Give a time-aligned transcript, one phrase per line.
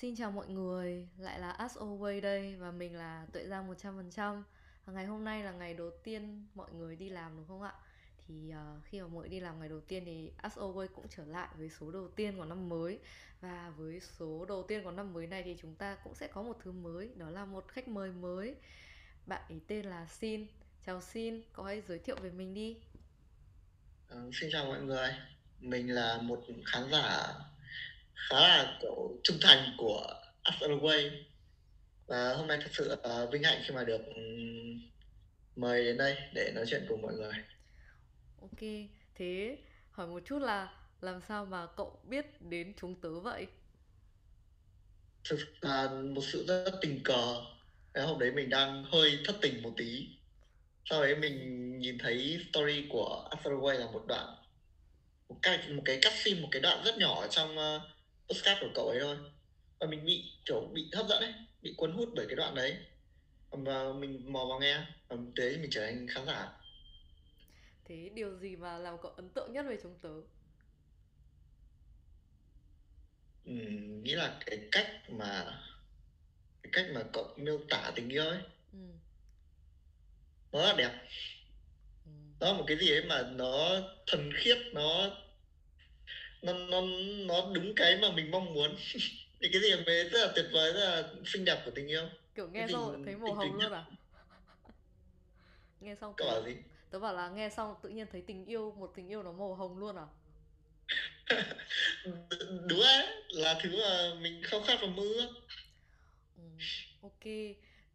[0.00, 4.42] Xin chào mọi người, lại là As Always đây và mình là Tuệ Giang 100%
[4.84, 7.72] Và Ngày hôm nay là ngày đầu tiên mọi người đi làm đúng không ạ?
[8.26, 11.06] Thì uh, khi mà mọi người đi làm ngày đầu tiên thì As Always cũng
[11.16, 12.98] trở lại với số đầu tiên của năm mới.
[13.40, 16.42] Và với số đầu tiên của năm mới này thì chúng ta cũng sẽ có
[16.42, 18.54] một thứ mới Đó là một khách mời mới.
[19.26, 20.46] Bạn ấy tên là Sin
[20.86, 22.76] Chào Sin, có hãy giới thiệu về mình đi.
[24.08, 25.08] Ừ, xin chào mọi người,
[25.60, 27.34] mình là một khán giả
[28.28, 31.10] khá là kiểu trung thành của Afterway
[32.06, 34.90] và hôm nay thật sự là vinh hạnh khi mà được ừm,
[35.56, 37.32] mời đến đây để nói chuyện cùng mọi người.
[38.40, 38.60] Ok,
[39.14, 39.58] thế
[39.90, 43.46] hỏi một chút là làm sao mà cậu biết đến chúng tớ vậy?
[45.28, 47.44] Thực là một sự rất tình cờ.
[47.94, 50.08] Cái hôm đấy mình đang hơi thất tình một tí.
[50.84, 54.26] Sau đấy mình nhìn thấy story của Afterway là một đoạn
[55.28, 57.82] một cái một cái cắt phim một cái đoạn rất nhỏ trong uh,
[58.30, 59.16] postcard của cậu ấy thôi.
[59.80, 62.76] Và mình bị kiểu bị hấp dẫn ấy bị cuốn hút bởi cái đoạn đấy.
[63.50, 66.48] Và mình mò vào nghe và đấy mình trở thành khán giả.
[67.84, 70.10] Thế điều gì mà làm cậu ấn tượng nhất về chúng tớ?
[73.44, 75.60] Ừm, nghĩ là cái cách mà
[76.62, 78.38] cái cách mà cậu miêu tả tình yêu ấy.
[78.72, 78.78] Ừ,
[80.52, 80.92] nó là đẹp.
[82.04, 82.10] Ừ.
[82.40, 85.10] nó là một cái gì ấy mà nó thuần khiết nó
[86.42, 86.80] nó nó
[87.26, 88.74] nó đúng cái mà mình mong muốn
[89.40, 92.02] thì cái gì mà rất là tuyệt vời rất là xinh đẹp của tình yêu
[92.34, 93.84] Kiểu nghe xong thấy màu hồng luôn à?
[95.80, 96.54] Nghe xong cậu bảo gì
[96.90, 99.54] tớ bảo là nghe xong tự nhiên thấy tình yêu một tình yêu nó màu
[99.54, 100.06] hồng luôn à?
[102.68, 105.28] Đúng ấy là thứ mà mình khao khát và mơ ước
[106.36, 106.42] Ừ,
[107.00, 107.24] ok.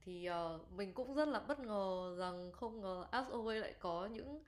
[0.02, 3.28] Thì ờ, mình cũng rất là bất ngờ rằng không ngờ As
[3.62, 4.44] lại có những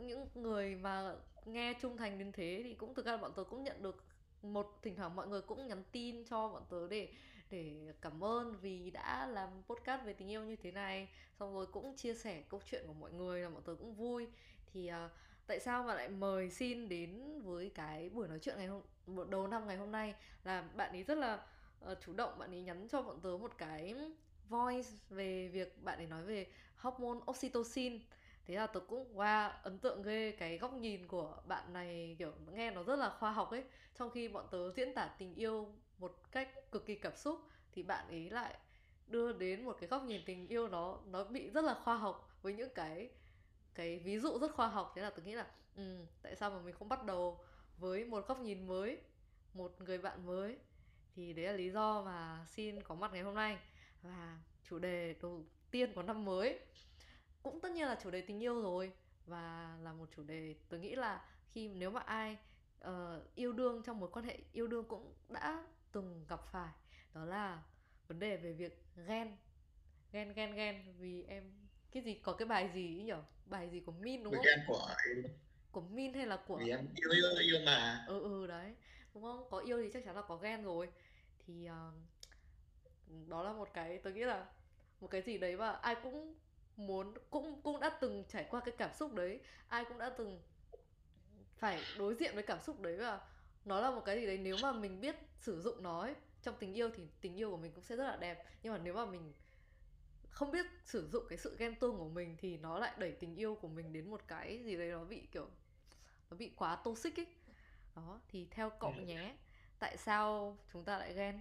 [0.00, 3.64] những người mà nghe trung thành đến thế thì cũng thực ra bọn tớ cũng
[3.64, 4.04] nhận được
[4.42, 7.08] một thỉnh thoảng mọi người cũng nhắn tin cho bọn tớ để
[7.52, 11.08] để cảm ơn vì đã làm podcast về tình yêu như thế này.
[11.38, 14.26] Xong rồi cũng chia sẻ câu chuyện của mọi người là bọn tớ cũng vui.
[14.72, 15.10] Thì uh,
[15.46, 19.46] tại sao mà lại mời xin đến với cái buổi nói chuyện ngày hôm đầu
[19.46, 20.14] năm ngày hôm nay?
[20.44, 21.46] Là bạn ấy rất là
[21.92, 23.94] uh, chủ động bạn ấy nhắn cho bọn tớ một cái
[24.48, 28.00] voice về việc bạn ấy nói về hormone oxytocin
[28.46, 32.32] thế là tớ cũng wow ấn tượng ghê cái góc nhìn của bạn này kiểu
[32.52, 33.64] nghe nó rất là khoa học ấy.
[33.94, 37.40] Trong khi bọn tớ diễn tả tình yêu một cách cực kỳ cảm xúc
[37.72, 38.54] thì bạn ấy lại
[39.06, 42.38] đưa đến một cái góc nhìn tình yêu nó nó bị rất là khoa học
[42.42, 43.10] với những cái
[43.74, 44.92] cái ví dụ rất khoa học.
[44.96, 47.44] Thế là tôi nghĩ là ừ, tại sao mà mình không bắt đầu
[47.78, 48.98] với một góc nhìn mới
[49.54, 50.58] một người bạn mới?
[51.16, 53.58] Thì đấy là lý do mà xin có mặt ngày hôm nay.
[54.02, 56.58] Và chủ đề đầu tiên của năm mới
[57.42, 58.92] cũng tất nhiên là chủ đề tình yêu rồi.
[59.26, 62.36] Và là một chủ đề tôi nghĩ là khi nếu mà ai
[62.80, 66.72] ờ, yêu đương trong mối quan hệ yêu đương cũng đã từng gặp phải
[67.14, 67.62] đó là
[68.08, 69.36] vấn đề về việc ghen.
[70.12, 71.52] Ghen ghen ghen vì em
[71.92, 73.22] cái gì có cái bài gì ấy nhở?
[73.46, 74.44] Bài gì của Min đúng không?
[74.66, 74.94] của
[75.72, 78.04] của Min hay là của vì em yêu yêu yêu mà.
[78.08, 78.74] Ừ ừ đấy.
[79.14, 79.48] Đúng không?
[79.50, 80.88] Có yêu thì chắc chắn là có ghen rồi.
[81.46, 81.92] Thì ờ,
[83.26, 84.46] đó là một cái tôi nghĩ là
[85.00, 86.34] một cái gì đấy mà ai cũng
[86.76, 89.40] muốn cũng cũng đã từng trải qua cái cảm xúc đấy.
[89.68, 90.40] Ai cũng đã từng
[91.56, 93.20] phải đối diện với cảm xúc đấy và
[93.64, 96.54] nó là một cái gì đấy nếu mà mình biết sử dụng nó ấy, trong
[96.58, 98.44] tình yêu thì tình yêu của mình cũng sẽ rất là đẹp.
[98.62, 99.32] Nhưng mà nếu mà mình
[100.30, 103.36] không biết sử dụng cái sự ghen tuông của mình thì nó lại đẩy tình
[103.36, 105.48] yêu của mình đến một cái gì đấy nó bị kiểu
[106.30, 107.26] nó bị quá toxic ấy.
[107.96, 109.36] Đó thì theo cậu nhé
[109.78, 111.40] tại sao chúng ta lại ghen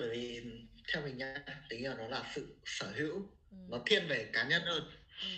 [0.00, 0.42] bởi vì
[0.92, 1.34] theo mình nha
[1.68, 3.14] tình yêu nó là sự sở hữu
[3.50, 3.56] ừ.
[3.68, 4.82] nó thiên về cá nhân hơn.
[5.22, 5.28] Ừ.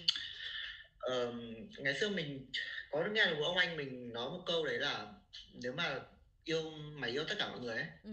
[0.99, 1.35] Ờ,
[1.79, 2.51] ngày xưa mình
[2.91, 5.13] có nghe được một ông anh mình nói một câu đấy là
[5.53, 6.01] nếu mà
[6.45, 8.11] yêu mày yêu tất cả mọi người ấy ừ.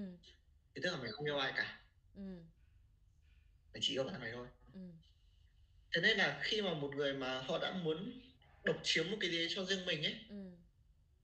[0.76, 1.80] thì tức là mày không yêu ai cả.
[2.16, 2.22] Ừ.
[3.74, 4.48] Mày chỉ yêu bản thân mày thôi.
[4.74, 4.80] Ừ.
[5.94, 8.22] Thế nên là khi mà một người mà họ đã muốn
[8.64, 10.36] độc chiếm một cái gì cho riêng mình ấy ừ.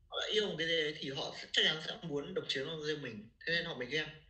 [0.08, 2.46] họ đã yêu một cái gì đấy thì họ sẽ, chắc chắn sẽ muốn độc
[2.48, 3.30] chiếm cho riêng mình.
[3.46, 4.25] Thế nên họ mới ghen ừ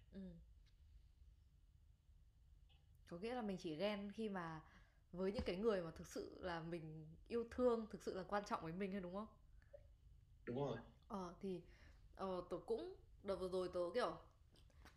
[3.08, 4.62] có nghĩa là mình chỉ ghen khi mà
[5.12, 8.46] với những cái người mà thực sự là mình yêu thương thực sự là quan
[8.46, 9.28] trọng với mình thôi đúng không?
[10.46, 10.78] Đúng rồi.
[11.08, 11.64] Ờ thì
[12.16, 14.18] ờ, tớ cũng đợt vừa rồi tớ kiểu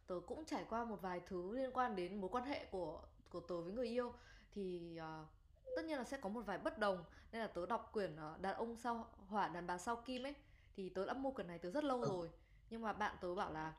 [0.07, 3.41] tớ cũng trải qua một vài thứ liên quan đến mối quan hệ của của
[3.41, 4.15] tớ với người yêu.
[4.53, 5.27] Thì ờ,
[5.75, 7.05] tất nhiên là sẽ có một vài bất đồng.
[7.33, 10.35] Nên là tớ đọc quyển ờ, đàn ông sao hỏa đàn bà sao kim ấy
[10.75, 12.31] thì tớ đã mua quyển này từ rất lâu Ờ, rồi.
[12.71, 13.75] Nhưng mà bạn tớ bảo là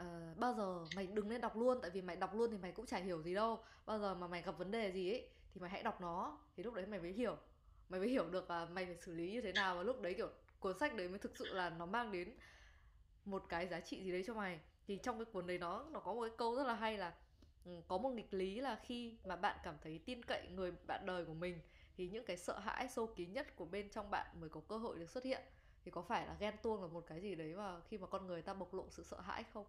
[0.00, 2.72] uh, bao giờ mày đừng nên đọc luôn tại vì mày đọc luôn thì mày
[2.72, 3.58] cũng chả hiểu gì đâu.
[3.86, 6.62] Bao giờ mà mày gặp vấn đề gì ấy thì mày hãy đọc nó thì
[6.62, 7.36] lúc đấy mày mới hiểu.
[7.88, 10.14] Mày mới hiểu được là mày phải xử lý như thế nào và lúc đấy
[10.14, 10.28] kiểu
[10.60, 12.36] cuốn sách đấy mới thực sự là nó mang đến
[13.24, 14.60] một cái giá trị gì đấy cho mày.
[14.86, 17.14] Thì trong cái cuốn đấy nó nó có một cái câu rất là hay là
[17.64, 21.06] ừ, có một nghịch lý là khi mà bạn cảm thấy tin cậy người bạn
[21.06, 21.60] đời của mình
[21.96, 24.76] thì những cái sợ hãi sâu kín nhất của bên trong bạn mới có cơ
[24.76, 25.42] hội được xuất hiện.
[25.84, 28.26] Thì có phải là ghen tuông là một cái gì đấy mà khi mà con
[28.26, 29.66] người ta bộc lộ sự sợ hãi không?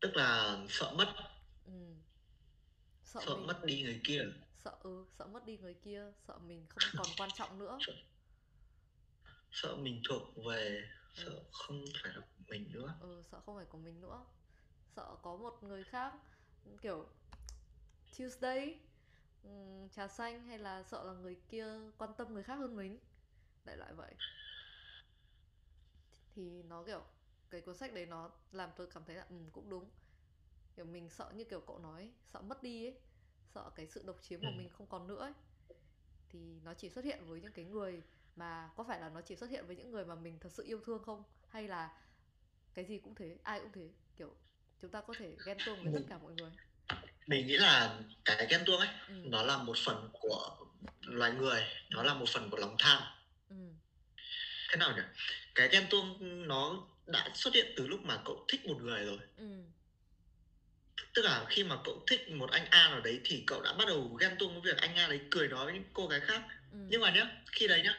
[0.00, 1.14] Tức là sợ mất.
[1.66, 1.72] Ừ.
[3.04, 4.22] sợ, sợ mình mất đi người kia.
[4.64, 7.78] Sợ ừ sợ mất đi người kia sợ mình không còn quan trọng nữa.
[7.86, 7.92] Sợ,
[9.50, 10.82] sợ mình thuộc về
[11.16, 11.22] ừ.
[11.24, 12.94] sợ không phải là mình nữa.
[13.02, 14.24] Ừ sợ không phải của mình nữa.
[14.96, 16.12] Sợ có một người khác
[16.82, 17.06] kiểu
[18.18, 18.74] Tuesday
[19.42, 21.66] ừm, trà xanh hay là sợ là người kia
[21.98, 22.98] quan tâm người khác hơn mình.
[23.66, 24.14] Đại loại vậy.
[26.34, 27.00] Thì nó kiểu
[27.50, 29.90] cái cuốn sách đấy nó làm tôi cảm thấy là ừ, cũng đúng.
[30.76, 32.94] Kiểu mình sợ như kiểu cậu nói sợ mất đi ấy
[33.54, 34.46] sợ cái sự độc chiếm ừ.
[34.46, 35.32] của mình không còn nữa ấy.
[36.28, 38.02] Thì nó chỉ xuất hiện với những cái người
[38.36, 40.64] mà có phải là nó chỉ xuất hiện với những người mà mình thật sự
[40.66, 41.22] yêu thương không?
[41.48, 41.90] Hay là
[42.74, 43.90] cái gì cũng thế ai cũng thế?
[44.16, 44.34] Kiểu
[44.80, 46.50] chúng ta có thể ghen tuông với tất cả mọi người.
[47.26, 49.14] mình nghĩ là cái ghen tuông ấy ừ.
[49.24, 50.56] nó là một phần của
[51.00, 53.02] loài người nó là một phần của lòng tham.
[53.48, 53.56] Ừ.
[54.70, 55.02] thế nào nhỉ?
[55.54, 56.18] Cái ghen tuông
[56.48, 59.44] nó đã xuất hiện từ lúc mà cậu thích một người rồi ừ.
[61.14, 63.84] tức là khi mà cậu thích một anh A nào đấy thì cậu đã bắt
[63.88, 66.42] đầu ghen tuông với việc anh A đấy cười nói với những cô gái khác
[66.72, 66.78] ừ.
[66.88, 67.98] nhưng mà nhá khi đấy nhá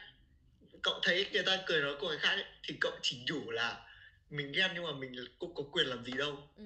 [0.82, 3.86] cậu thấy người ta cười nói cô gái khác ấy, thì cậu chỉ nhủ là
[4.30, 6.64] mình ghen nhưng mà mình cũng có quyền làm gì đâu ừ.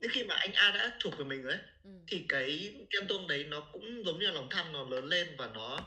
[0.00, 1.90] nhưng khi mà anh A đã thuộc về mình rồi ấy, ừ.
[2.06, 5.36] thì cái ghen tuông đấy nó cũng giống như là lòng tham nó lớn lên
[5.38, 5.80] và nó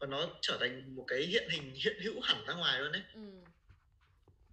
[0.00, 3.02] và nó trở thành một cái hiện hình hiện hữu hẳn ra ngoài luôn đấy
[3.14, 3.20] ừ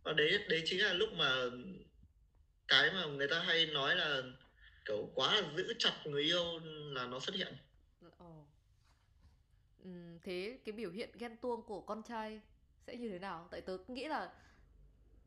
[0.03, 1.35] và đấy đấy chính là lúc mà
[2.67, 4.21] cái mà người ta hay nói là
[4.85, 6.59] kiểu quá là giữ chặt người yêu
[6.93, 7.53] là nó xuất hiện
[7.99, 8.09] ờ.
[8.17, 8.45] Ồ.
[9.77, 9.89] Ừ,
[10.23, 12.41] thế cái biểu hiện ghen tuông của con trai
[12.87, 13.47] sẽ như thế nào?
[13.51, 14.33] Tại tớ nghĩ là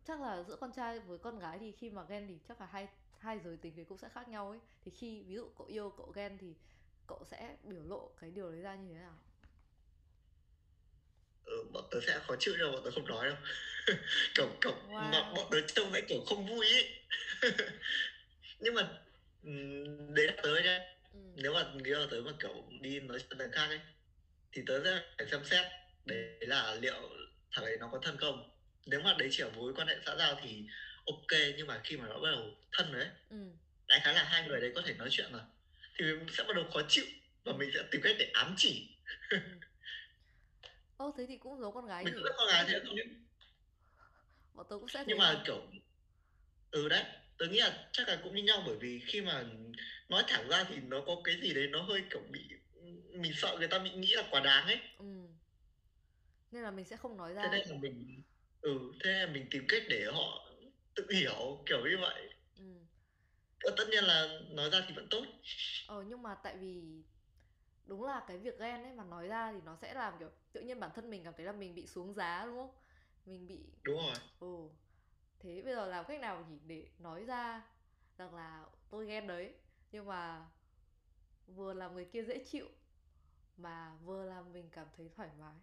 [0.04, 2.66] chắc là giữa con trai với con gái thì khi mà ghen thì chắc là
[2.66, 2.88] hai
[3.18, 4.60] hai giới tính thì cũng sẽ khác nhau ấy.
[4.82, 6.56] Thì khi ví dụ cậu yêu cậu ghen thì
[7.06, 9.18] cậu sẽ biểu lộ cái điều đấy ra như thế nào?
[11.46, 13.36] Ừ, bọn tớ sẽ khó chịu mà bọn tớ không nói đâu
[14.34, 15.10] kiểu kiểu Wow.
[15.12, 16.86] bọn, bọn tớ trông sẽ kiểu không vui ấy
[18.60, 18.82] nhưng mà
[20.14, 20.78] đấy là tớ nhá
[21.12, 21.18] Ừ.
[21.36, 23.80] nếu mà người yêu tớ mà kiểu đi nói chuyện thằng khác ấy
[24.52, 25.66] thì tớ sẽ phải xem xét
[26.06, 27.10] đấy là liệu
[27.52, 28.50] thằng ấy nó có thân không
[28.86, 30.64] nếu mà đấy chỉ là mối quan hệ xã giao thì
[31.06, 33.36] ok nhưng mà khi mà nó bắt đầu thân rồi ấy Ừ.
[33.88, 35.42] đại khái là hai người đấy có thể nói chuyện rồi
[35.98, 37.06] thì mình sẽ bắt đầu khó chịu
[37.44, 38.96] và mình sẽ tìm cách để ám chỉ
[39.30, 39.38] ừ.
[40.98, 42.22] Ô thế thì cũng giống con gái mình nhỉ?
[42.36, 42.94] con gái thế thôi
[44.54, 45.66] Bọn tớ cũng sẽ thế nhưng mà kiểu
[46.70, 47.04] ừ đấy
[47.38, 49.44] tớ nghĩ là chắc là cũng như nhau bởi vì khi mà
[50.08, 52.40] nói thẳng ra thì nó có cái gì đấy nó hơi kiểu bị
[53.20, 55.04] mình sợ người ta bị nghĩ là quá đáng ấy Ừ.
[56.50, 57.50] Nên là mình sẽ không nói thế ra.
[57.52, 58.22] nên là mình
[58.60, 58.70] ừ
[59.04, 60.48] thế là mình tìm cách để họ
[60.96, 62.28] tự hiểu kiểu như vậy
[62.58, 62.62] Ừ.
[63.64, 65.24] Và tất nhiên là nói ra thì vẫn tốt
[65.86, 67.02] Ờ nhưng mà tại vì
[67.86, 70.60] đúng là cái việc ghen ấy mà nói ra thì nó sẽ làm kiểu tự
[70.60, 72.76] nhiên bản thân mình cảm thấy là mình bị xuống giá đúng không?
[73.24, 74.48] Mình bị đúng rồi ừ
[75.40, 77.68] thế bây giờ làm cách nào nhỉ để nói ra
[78.18, 79.54] rằng là tôi ghen đấy
[79.92, 80.50] nhưng mà
[81.46, 82.66] vừa làm người kia dễ chịu
[83.56, 85.56] mà vừa làm mình cảm thấy thoải mái.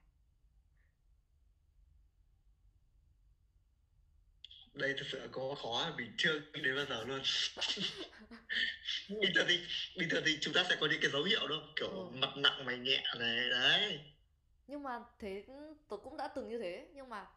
[4.74, 7.22] Đây thực sự là có khó mình chưa đến bao giờ luôn.
[9.22, 9.60] Bình thường thì
[9.98, 12.10] bình thường thì chúng ta sẽ có những cái dấu hiệu đâu kiểu Ừ.
[12.14, 14.00] mặt nặng mày nhẹ này đấy.
[14.68, 15.46] Nhưng mà thế
[15.88, 17.32] tôi cũng đã từng như thế nhưng mà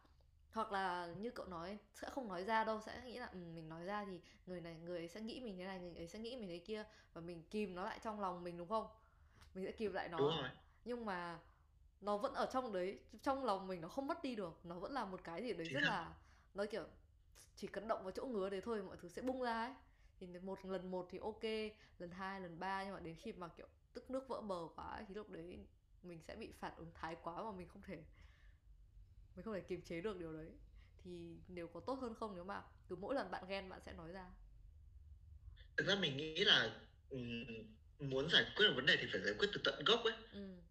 [0.53, 3.69] hoặc là như cậu nói sẽ không nói ra đâu sẽ nghĩ là ừ, mình
[3.69, 6.19] nói ra thì người này người ấy sẽ nghĩ mình thế này người ấy sẽ
[6.19, 8.87] nghĩ mình thế kia và mình kìm nó lại trong lòng mình đúng không?
[9.55, 10.49] Mình sẽ kìm lại đúng nó rồi.
[10.85, 11.39] Nhưng mà
[12.01, 14.91] nó vẫn ở trong đấy trong lòng mình nó không mất đi được nó vẫn
[14.93, 16.15] là một cái gì đấy rất là
[16.55, 16.83] nó kiểu
[17.57, 19.75] chỉ cần động vào chỗ ngứa đấy thôi mọi thứ sẽ bung ra ấy.
[20.19, 21.43] Thì một lần một thì ok
[21.97, 24.85] lần hai lần ba nhưng mà đến khi mà kiểu tức nước vỡ bờ quá
[24.91, 25.69] ấy, thì lúc đấy
[26.03, 28.05] mình sẽ bị phản ứng thái quá mà mình không thể
[29.35, 30.59] mình không thể kiềm chế được điều đấy.
[30.97, 33.93] Thì nếu có tốt hơn không nếu mà cứ mỗi lần bạn ghen bạn sẽ
[33.93, 34.35] nói ra.
[35.77, 37.45] Thực ra mình nghĩ là ừm,
[37.99, 40.13] muốn giải quyết được vấn đề thì phải giải quyết từ tận gốc ấy.
[40.31, 40.67] Ừ.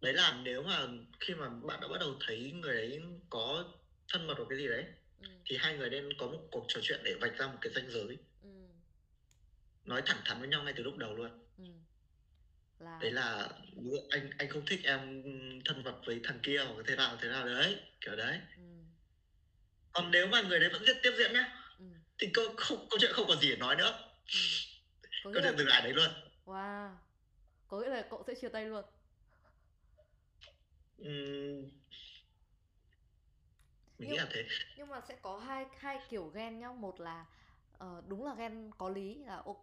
[0.00, 0.86] Đấy là nếu mà
[1.20, 3.00] khi mà bạn đã bắt đầu thấy người đấy
[3.30, 3.64] có
[4.12, 4.84] thân mật hoặc cái gì đấy
[5.20, 5.28] ừ.
[5.44, 7.90] Thì hai người nên có một cuộc trò chuyện để vạch ra một cái ranh
[7.90, 8.18] giới.
[8.42, 8.48] Ừ.
[9.84, 11.30] Nói thẳng thắn với nhau ngay từ lúc đầu luôn.
[11.58, 11.64] Ừ.
[12.78, 13.48] Là đấy là
[14.10, 15.22] anh anh không thích em
[15.64, 17.46] thân mật với thằng kia hoặc thế nào thế nào.
[17.46, 18.38] Đấy kiểu đấy.
[18.56, 18.62] Ừ.
[19.92, 21.84] Còn nếu mà người đấy vẫn tiếp tiếp diễn nhá ừ.
[22.18, 23.98] thì câu không câu chuyện không còn gì để nói nữa.
[24.32, 24.40] Ừ.
[25.24, 26.08] Có câu chuyện dừng lại đấy luôn.
[26.44, 26.96] Wow.
[27.68, 28.84] Có nghĩa là cậu sẽ chia tay luôn
[33.98, 34.44] mình nghĩ là thế.
[34.76, 36.72] nhưng mà sẽ có hai hai kiểu ghen nhá.
[36.72, 37.26] Một là
[37.84, 39.62] uh, đúng là ghen có lý là ok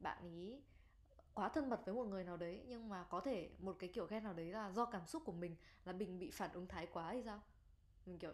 [0.00, 0.62] bạn ý
[1.34, 4.06] quá thân mật với một người nào đấy nhưng mà có thể một cái kiểu
[4.06, 6.86] ghen nào đấy là do cảm xúc của mình là mình bị phản ứng thái
[6.92, 7.42] quá hay sao?
[8.06, 8.32] Mình kiểu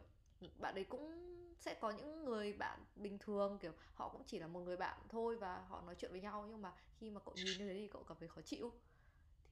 [0.58, 1.12] bạn ấy cũng
[1.60, 5.00] sẽ có những người bạn bình thường kiểu họ cũng chỉ là một người bạn
[5.08, 7.74] thôi và họ nói chuyện với nhau nhưng mà khi mà cậu nhìn như thế
[7.74, 8.72] thì cậu cảm thấy khó chịu.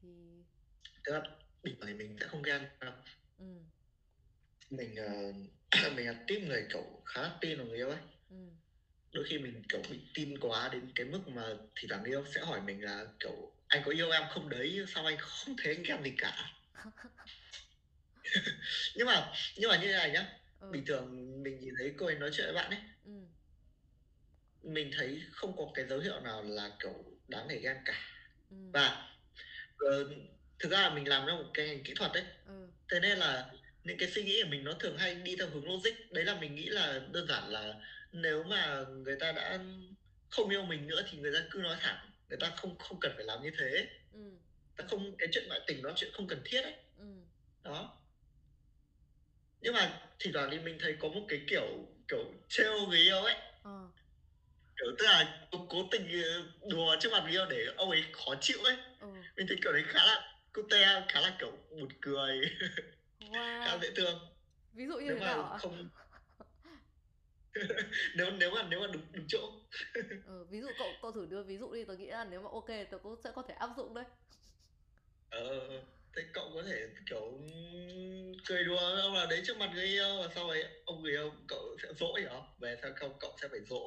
[0.03, 0.09] Thì
[1.07, 1.23] Thế là
[1.63, 2.93] bình thường thì mình sẽ không ghen đâu.
[3.39, 3.45] ừ.
[4.71, 5.33] Mình, ờ,
[5.97, 7.99] mình là tiếp người, cậu khá tin vào người yêu ấy.
[8.31, 8.37] ừ
[9.13, 12.41] Đôi khi mình, kiểu, bị tin quá đến cái mức mà thì thằng yêu sẽ
[12.41, 14.85] hỏi mình là, kiểu, "Anh có yêu em không đấy?
[14.89, 16.33] Sao anh không thấy anh ghen gì cả?"
[18.95, 20.27] Nhưng mà nhưng mà như thế này nhá,
[20.61, 21.07] ừ bình thường
[21.43, 23.11] mình nhìn thấy cô ấy nói chuyện với bạn ấy, ừ
[24.63, 27.95] mình thấy không có cái dấu hiệu nào là, kiểu, đáng để ghen cả.
[28.51, 29.09] ừ Và,
[29.79, 30.05] ờ,
[30.59, 33.19] thực ra là mình làm trong một cái ngành kỹ thuật ấy, ừ thế nên
[33.19, 33.51] là
[33.87, 35.93] những cái suy nghĩ của mình nó thường hay đi theo hướng logic.
[36.13, 37.75] Đấy là mình nghĩ là đơn giản là
[38.13, 39.59] nếu mà người ta đã
[40.31, 43.13] không yêu mình nữa thì người ta cứ nói thẳng, người ta không không cần
[43.17, 43.87] phải làm như thế.
[44.13, 44.19] ừ
[44.77, 46.75] Ta không cái chuyện ngoại tình đó chuyện không cần thiết ấy.
[46.99, 47.05] ừ
[47.65, 48.03] Đó.
[49.61, 53.23] Nhưng mà thỉnh thoảng thì mình thấy có một cái kiểu kiểu trêu người yêu
[53.23, 53.91] ấy, ờ
[54.77, 58.05] kiểu tức là cố, cố tình ờ, đùa trước mặt người yêu để ông ấy
[58.13, 58.77] khó chịu ấy.
[59.01, 62.41] ừ Mình thấy kiểu đấy khá là cute, khá là kiểu buồn cười,
[63.61, 64.19] khá wow dễ thương.
[64.73, 65.61] ví dụ như Nếu thế nào ạ?
[65.63, 65.91] không
[68.17, 69.51] nếu nếu mà nếu mà đúng đúng chỗ.
[70.25, 72.49] Ừ, ví dụ cậu cậu thử đưa ví dụ đi tôi nghĩ là nếu mà
[72.53, 74.05] ok tôi cũng sẽ có thể áp dụng đấy.
[75.31, 75.69] Ờ
[76.17, 77.33] thế cậu có thể kiểu
[78.49, 81.33] cười đùa ông nào đấy trước mặt người yêu và sau đấy ông người yêu
[81.49, 83.81] cậu sẽ dỗ nhở về sao không cậu sẽ phải dỗ.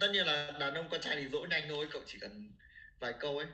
[0.00, 2.52] Tất nhiên là đàn ông con trai thì dỗ nhanh thôi cậu chỉ cần
[3.00, 3.46] vài câu ấy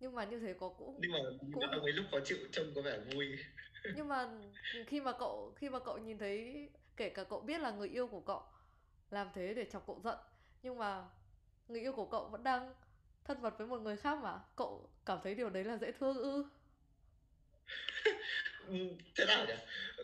[0.00, 1.18] nhưng mà như thế có cũng nhưng mà
[1.52, 3.26] cũng ông ấy lúc khó chịu trông có vẻ vui.
[3.96, 4.28] Nhưng mà
[4.86, 8.06] khi mà cậu khi mà cậu nhìn thấy kể cả cậu biết là người yêu
[8.06, 8.42] của cậu
[9.10, 10.18] làm thế để chọc cậu giận
[10.62, 11.04] nhưng mà
[11.68, 12.74] người yêu của cậu vẫn đang
[13.24, 16.16] thân mật với một người khác mà cậu cảm thấy điều đấy là dễ thương
[16.18, 16.44] ư?
[18.68, 19.54] Ừm, thế nào nhỉ?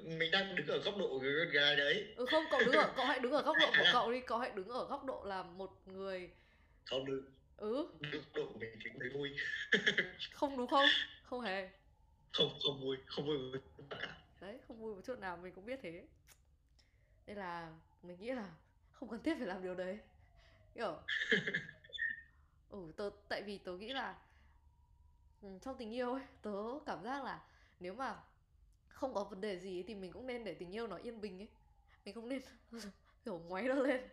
[0.02, 2.14] Mình đang đứng ở góc độ của con gái đấy.
[2.16, 4.38] Ừ không cậu đứng ở cậu hãy đứng ở góc độ của cậu đi cậu
[4.38, 6.30] hãy đứng ở góc độ là một người
[6.84, 7.88] không được ừ.
[8.34, 9.30] Độ của mình cũng thấy vui.
[10.32, 10.86] Không đúng không?
[11.22, 11.70] Không hề.
[12.32, 12.96] Không không vui.
[13.06, 14.24] Không vui với cả.
[14.40, 16.06] Đấy không vui một chút nào mình cũng biết thế.
[17.26, 18.50] Nên là mình nghĩ là
[18.92, 19.98] không cần thiết phải làm điều đấy.
[20.74, 21.02] Kiểu
[22.68, 24.18] ừ tớ tại vì tớ nghĩ là
[25.42, 26.50] ừ, trong tình yêu ấy tớ
[26.86, 27.46] cảm giác là
[27.80, 28.22] nếu mà
[28.88, 31.20] không có vấn đề gì ấy, thì mình cũng nên để tình yêu nó yên
[31.20, 31.48] bình ấy.
[32.04, 32.42] Mình không nên
[33.24, 34.08] kiểu ngoáy nó lên.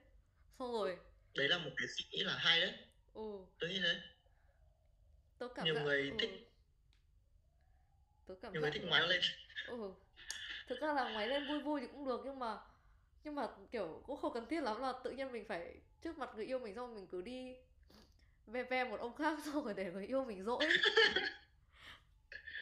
[0.60, 0.98] Xong rồi
[1.36, 4.02] đấy là một cái suy nghĩ là hay đấy ừ tôi nghĩ thế.
[5.38, 6.30] Tớ cảm nhiều giác người ừ, thích
[8.28, 9.22] tớ cảm nhiều người giác thích là ngoái lên.
[9.68, 9.94] Ừ
[10.68, 12.58] thực ra là ngoáy lên vui vui thì cũng được nhưng mà
[13.24, 16.30] nhưng mà kiểu cũng không cần thiết lắm là tự nhiên mình phải trước mặt
[16.36, 17.56] người yêu mình xong mình cứ đi
[18.48, 20.68] ve ve một ông khác xong rồi để người yêu mình dỗi.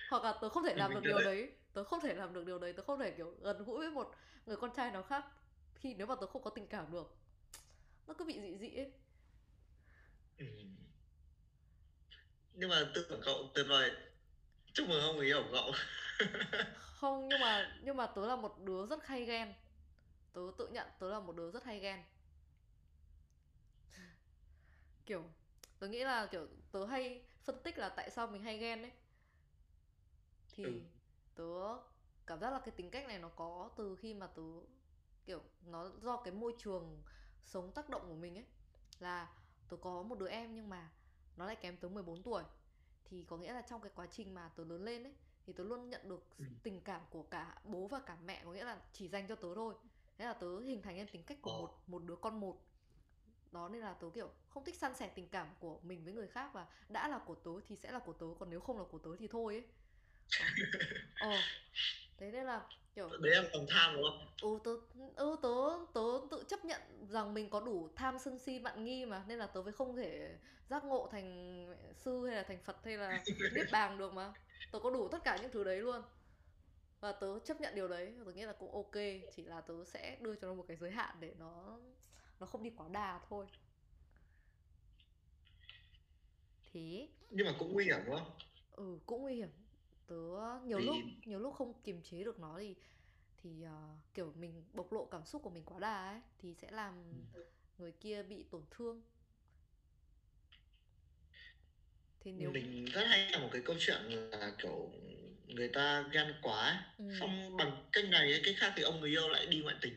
[0.10, 1.52] Hoặc là tớ không thể làm mình được điều đấy đấy.
[1.74, 2.74] Tớ không thể làm được điều đấy.
[2.74, 4.16] Tớ không thể kiểu gần gũi với một
[4.46, 5.26] người con trai nào khác
[5.76, 7.16] khi nếu mà tớ không có tình cảm được.
[8.08, 8.92] Nó cứ bị dị dị ấy
[10.40, 10.46] ừ.
[12.54, 13.92] nhưng mà tư tưởng cậu tuyệt vời.
[14.74, 15.72] Chúc mừng ông yêu của cậu.
[16.76, 19.54] Không nhưng mà nhưng mà tớ là một đứa rất hay ghen.
[20.34, 22.04] Tớ tự nhận tớ là một đứa rất hay ghen.
[25.06, 25.24] Kiểu
[25.80, 28.92] tớ nghĩ là kiểu tớ hay phân tích là tại sao mình hay ghen ấy.
[30.50, 30.72] Thì ừ.
[31.36, 31.44] tớ
[32.26, 34.44] cảm giác là cái tính cách này nó có từ khi mà tớ
[35.26, 37.04] kiểu nó do cái môi trường
[37.46, 38.46] sống tác động của mình ấy.
[39.00, 39.28] Là
[39.70, 40.90] tớ có một đứa em nhưng mà
[41.38, 42.44] nó lại kém tớ 14 tuổi.
[43.06, 45.14] Thì có nghĩa là trong cái quá trình mà tớ lớn lên ấy
[45.46, 46.46] thì tớ luôn nhận được Ừ.
[46.64, 49.56] tình cảm của cả bố và cả mẹ có nghĩa là chỉ dành cho tớ
[49.56, 49.76] thôi.
[50.18, 51.62] Thế là tớ hình thành nên tính cách của Ồ.
[51.62, 52.58] một một đứa con một.
[53.52, 56.28] Đó nên là tớ kiểu không thích san sẻ tình cảm của mình với người
[56.28, 58.84] khác và đã là của tớ thì sẽ là của tớ còn nếu không là
[58.92, 59.64] của tớ thì thôi ấy.
[61.20, 61.44] Ờ
[62.20, 64.28] thế nên là kiểu đấy là lòng tham đúng không?
[64.42, 64.72] Ừ tớ
[65.16, 65.50] ừ tớ
[65.94, 69.40] tớ tự chấp nhận rằng mình có đủ tham sân si mạn nghi mà nên
[69.40, 70.38] là tớ mới không thể
[70.70, 73.24] giác ngộ thành sư hay là thành phật hay là
[73.54, 74.34] niết bàn được mà.
[74.72, 76.02] Tớ có đủ tất cả những thứ đấy luôn.
[77.00, 79.04] Và tớ chấp nhận điều đấy tớ nghĩ là cũng ok
[79.36, 81.80] chỉ là tớ sẽ đưa cho nó một cái giới hạn để nó
[82.40, 83.46] nó không đi quá đà thôi.
[86.74, 87.08] Thế.
[87.30, 88.32] Nhưng mà cũng nguy hiểm đúng không?
[88.72, 89.50] Ừ cũng nguy hiểm
[90.10, 90.16] tớ
[90.66, 92.76] nhiều vì lúc nhiều lúc không kiềm chế được nó thì
[93.44, 96.72] thì ờ, kiểu mình bộc lộ cảm xúc của mình quá đà ấy thì sẽ
[96.72, 96.94] làm
[97.78, 99.02] người kia bị tổn thương.
[102.20, 104.02] Thì nếu mình rất hay là một cái câu chuyện
[104.32, 104.92] là kiểu
[105.48, 106.78] người ta ghen quá ấy.
[106.98, 107.06] Ừ.
[107.20, 109.94] xong bằng cách này ấy, cách khác thì ông người yêu lại đi ngoại tình.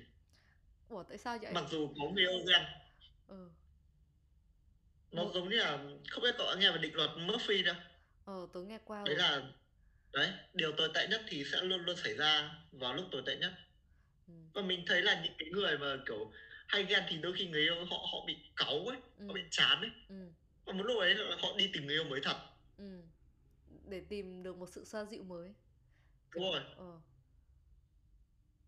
[0.88, 1.52] Ủa tại sao vậy?
[1.52, 2.62] Mặc dù có người yêu ghen
[3.28, 3.50] ừ.
[5.12, 5.78] Nó Một- giống như là
[6.10, 7.74] không biết cậu đã nghe về định luật Murphy đâu.
[8.24, 9.18] Ờ tớ nghe qua đấy rồi.
[9.18, 9.42] là
[10.12, 13.36] đấy điều tồi tệ nhất thì sẽ luôn luôn xảy ra vào lúc tồi tệ
[13.36, 13.52] nhất.
[14.26, 14.34] Ừ.
[14.54, 16.32] và mình thấy là những cái người mà kiểu
[16.68, 19.26] hay ghen thì đôi khi người yêu họ họ bị cáu ấy Ừ.
[19.26, 19.90] họ bị chán ấy.
[20.08, 20.14] Ừ.
[20.64, 22.36] Và một lúc ấy là họ đi tìm người yêu mới thật.
[22.78, 23.02] Ừ.
[23.84, 25.54] Để tìm được một sự xoa dịu mới.
[26.34, 26.60] Đúng rồi.
[26.76, 27.00] Ờ.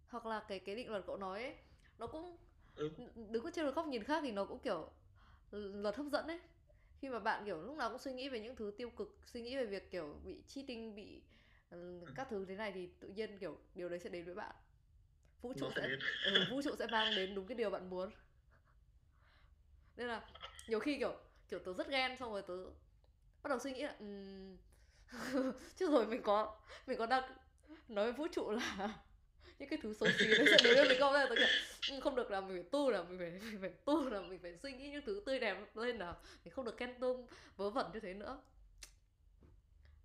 [0.08, 1.54] Hoặc là cái cái định luật cậu nói ấy
[1.98, 2.36] nó cũng
[2.74, 2.90] ừ.
[3.30, 4.90] đứng ở trên một góc nhìn khác thì nó cũng kiểu
[5.50, 6.40] luật hấp dẫn ấy
[7.04, 9.42] khi mà bạn kiểu lúc nào cũng suy nghĩ về những thứ tiêu cực suy
[9.42, 11.23] nghĩ về việc kiểu bị cheating bị
[11.70, 14.54] ừ, các thứ thế này thì tự nhiên kiểu điều đấy sẽ đến với bạn.
[15.42, 15.88] Vũ trụ sẽ sẽ
[16.25, 18.11] ừ, vũ trụ sẽ mang đến đúng cái điều bạn muốn.
[19.96, 20.28] Nên là
[20.68, 21.12] nhiều khi kiểu
[21.49, 22.56] kiểu tớ rất ghen xong rồi tớ
[23.42, 24.56] bắt đầu suy nghĩ là um...
[25.76, 26.56] chứ rồi mình có
[26.87, 27.32] mình có đang
[27.88, 28.88] nói với vũ trụ là
[29.58, 31.46] những cái thứ xấu xí đấy sẽ đến với mình không nên tớ kiểu
[31.90, 34.38] "Ừ, không được là mình phải tu là mình phải mình phải tu là mình
[34.42, 37.70] phải suy nghĩ những thứ tươi đẹp lên nào mình không được ken tôm vớ
[37.70, 38.42] vẩn như thế nữa.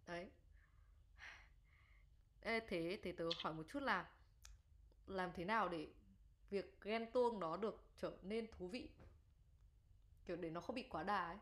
[0.08, 0.26] Đấy.
[2.42, 4.06] Ê, thế thế tớ hỏi một chút là
[5.08, 5.88] làm thế nào để
[6.50, 8.90] việc ghen tuông nó được trở nên thú vị?
[10.28, 11.38] Kiểu để nó không bị quá đà ấy.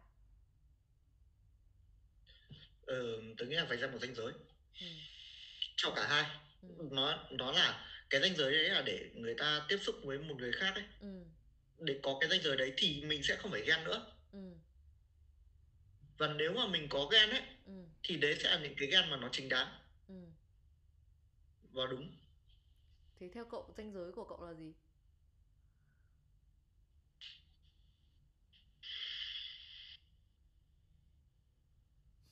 [2.86, 4.34] Ừ, tớ nghĩ là phải ra một ranh giới.
[4.82, 4.88] Ừ.
[5.76, 6.40] cho cả hai.
[6.62, 6.88] Ừ.
[6.92, 10.36] nó nó là cái ranh giới đấy là để người ta tiếp xúc với một
[10.38, 11.08] người khác ấy Ừ.
[11.80, 14.40] để có cái ranh giới đấy thì mình sẽ không phải ghen nữa Ừ.
[16.18, 17.72] và nếu mà mình có ghen ấy Ừ.
[18.04, 19.68] thì đấy sẽ là những cái ghen mà nó chính đáng
[20.08, 20.14] Ừ.
[21.72, 22.12] và đúng
[23.20, 24.74] thế theo cậu ranh giới của cậu là gì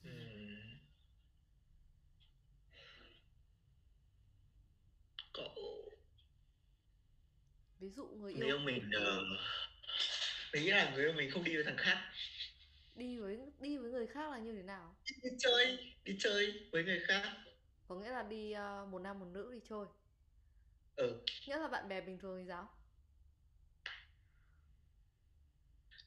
[0.04, 0.78] Ừm.
[5.32, 5.54] cậu
[7.78, 9.22] ví dụ người người yêu yêu mình ờ,
[10.52, 11.98] mình nghĩ là người yêu mình không đi với thằng khác.
[12.94, 14.96] Đi với đi với người khác là như thế nào?
[15.22, 17.22] Đi chơi đi chơi với người khác.
[17.88, 19.86] Có nghĩa là đi ờ, một nam một nữ đi chơi?
[20.96, 21.20] Ừ.
[21.46, 22.68] Nghĩa là bạn bè bình thường thì sao?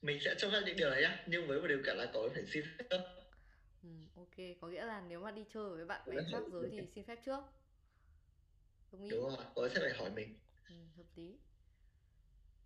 [0.02, 2.30] Mình sẽ cho phép những điều đấy nhá nhưng với một điều kiện là cậu
[2.34, 3.00] phải xin phép
[3.82, 4.36] ừ, ok.
[4.62, 6.52] Có nghĩa là nếu mà đi chơi với bạn bè Đúng khác rồi.
[6.52, 7.44] giới thì xin phép trước.
[8.92, 9.10] Đồng ý.
[9.10, 10.40] Đúng rồi cậu sẽ phải hỏi mình.
[10.68, 11.40] Ừ, hợp lý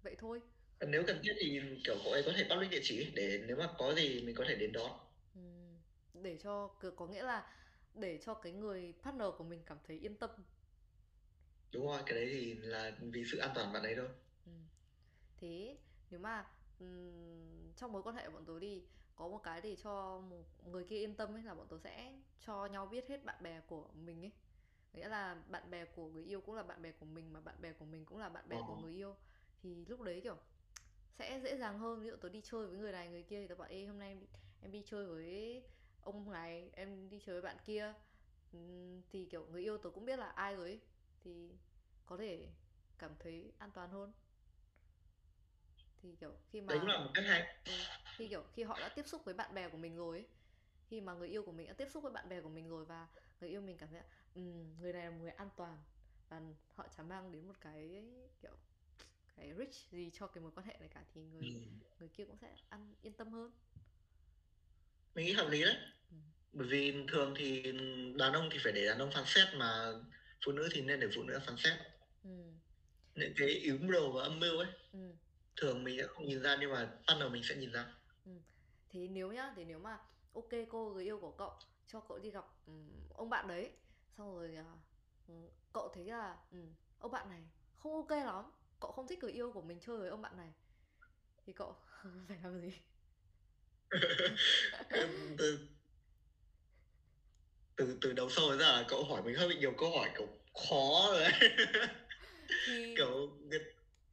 [0.04, 0.42] vậy thôi
[0.88, 3.68] nếu cần thiết thì kiểu cậu ấy có thể public địa chỉ để nếu mà
[3.78, 5.40] có gì mình có thể đến đó ừ,
[6.14, 7.50] để cho có nghĩa là
[7.94, 10.30] để cho cái người partner của mình cảm thấy yên tâm
[11.74, 14.10] đúng rồi cái đấy thì là vì sự an toàn bạn ấy thôi
[14.46, 14.52] Ừ.
[15.38, 16.52] Thế nếu mà
[17.76, 20.86] trong mối quan hệ của bọn tớ đi có một cái để cho một người
[20.90, 23.92] kia yên tâm ấy là bọn tớ sẽ cho nhau biết hết bạn bè của
[23.94, 24.32] mình ấy.
[24.94, 27.62] Nghĩa là bạn bè của người yêu cũng là bạn bè của mình mà bạn
[27.62, 28.78] bè của mình cũng là bạn bè của Ờ.
[28.78, 29.16] người yêu.
[29.64, 30.38] Thì lúc đấy kiểu
[31.20, 32.02] sẽ dễ dàng hơn.
[32.02, 34.00] Ví dụ tớ đi chơi với người này người kia thì tớ bảo ê hôm
[34.00, 34.28] nay em đi,
[34.62, 35.64] em đi chơi với
[36.02, 37.94] ông này em đi chơi với bạn kia.
[39.12, 40.80] Thì kiểu người yêu tớ cũng biết là ai rồi ấy.
[41.24, 41.50] thì
[42.06, 42.48] có thể
[43.00, 44.12] cảm thấy an toàn hơn.
[46.02, 47.56] Thì kiểu khi mà cũng là một cách hay.
[47.66, 47.72] Ừ,
[48.18, 50.28] khi kiểu khi họ đã tiếp xúc với bạn bè của mình rồi ấy,
[50.86, 52.86] khi mà người yêu của mình đã tiếp xúc với bạn bè của mình rồi
[52.86, 53.08] và
[53.40, 54.02] người yêu mình cảm thấy
[54.36, 55.78] um, người này là một người an toàn
[56.30, 56.42] và
[56.76, 58.06] họ chả mang đến một cái
[58.42, 58.52] kiểu
[59.36, 61.48] cái rich gì cho cái mối quan hệ này cả thì người ừ.
[62.00, 63.52] người kia cũng sẽ ăn yên tâm hơn
[65.16, 65.76] mình nghĩ hợp lý đấy
[66.10, 66.16] Ừ.
[66.54, 67.64] bởi vì thường thì
[68.20, 69.94] đàn ông thì phải để đàn ông phán xét mà
[70.46, 71.78] phụ nữ thì nên để phụ nữ phán xét
[72.24, 72.30] ừ,
[73.16, 75.18] những cái yếu mưu và âm mưu ấy ừ.
[75.62, 77.86] thường mình sẽ không nhìn ra nhưng mà partner mình sẽ nhìn ra
[78.90, 80.00] thế nếu nhá thì nếu mà
[80.34, 81.52] ok cô người yêu của cậu
[81.86, 83.78] cho cậu đi gặp ừm, ông bạn đấy
[84.18, 84.58] xong rồi
[85.28, 85.34] ừ,
[85.74, 86.58] cậu thấy là ừ,
[86.98, 88.52] ông bạn này không ok lắm
[88.84, 90.50] cậu không thích người yêu của mình chơi với ông bạn này.
[91.46, 91.76] Thì cậu
[92.28, 92.72] phải làm gì?
[95.38, 95.60] Từ
[97.78, 100.28] từ từ đầu sâu đến giờ cậu hỏi mình hơi bị nhiều câu hỏi kiểu
[100.70, 101.28] khó rồi
[102.66, 102.96] thì
[103.50, 103.60] người-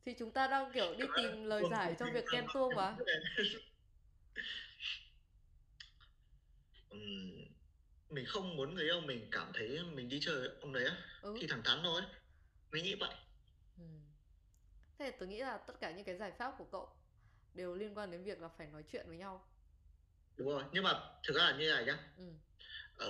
[0.06, 2.96] thì chúng ta đang kiểu đi tìm lời giải cho việc ken tuông mà.
[8.10, 10.96] mình không muốn người yêu mình cảm thấy mình đi chơi với ông đấy á.
[11.22, 11.34] Ừ.
[11.40, 12.02] thì thẳng thắn thôi.
[12.72, 13.14] Mình nghĩ vậy.
[15.00, 16.88] Thế tôi nghĩ là tất cả những cái giải pháp của cậu
[17.54, 19.44] đều liên quan đến việc là phải nói chuyện với nhau
[20.36, 20.92] đúng rồi nhưng mà
[21.26, 22.24] thực ra là như này nhá ừ.
[22.98, 23.08] ờ,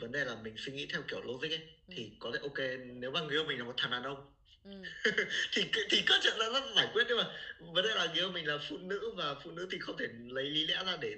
[0.00, 1.94] vấn đề là mình suy nghĩ theo kiểu logic ấy Ừ.
[1.96, 4.30] thì có lẽ ok nếu mà người yêu mình là một thằng đàn ông
[4.64, 4.70] Ừ.
[5.52, 7.36] thì thì câu chuyện nó giải quyết nhưng mà
[7.74, 10.06] vấn đề là người yêu mình là phụ nữ và phụ nữ thì không thể
[10.28, 11.14] lấy lý lẽ ra để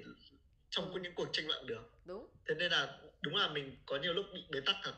[0.69, 0.99] trong Ừ.
[0.99, 4.25] những cuộc tranh luận được đúng thế nên là đúng là mình có nhiều lúc
[4.33, 4.93] bị bế tắc thật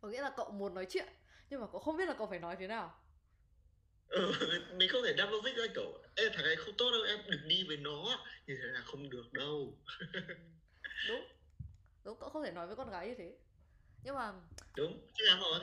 [0.00, 1.08] có nghĩa là cậu muốn nói chuyện
[1.50, 3.05] nhưng mà cậu không biết là cậu phải nói thế nào
[4.08, 4.32] ừ,
[4.76, 7.48] mình không thể đáp logic ra kiểu ê thằng này không tốt đâu em đừng
[7.48, 8.26] đi với nó.
[8.46, 9.78] Như thế là không được đâu.
[11.08, 11.24] Đúng.
[12.04, 13.36] Đúng cậu không thể nói với con gái như thế.
[14.04, 14.32] Nhưng mà
[14.76, 15.06] đúng.
[15.14, 15.60] Chắc chắn rồi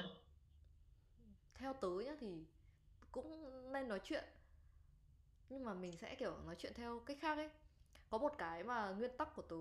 [1.54, 2.28] theo tớ nhá thì
[3.12, 4.24] cũng nên nói chuyện.
[5.50, 7.50] Nhưng mà mình sẽ kiểu nói chuyện theo cách khác ấy.
[8.10, 9.58] Có một cái mà nguyên tắc của tớ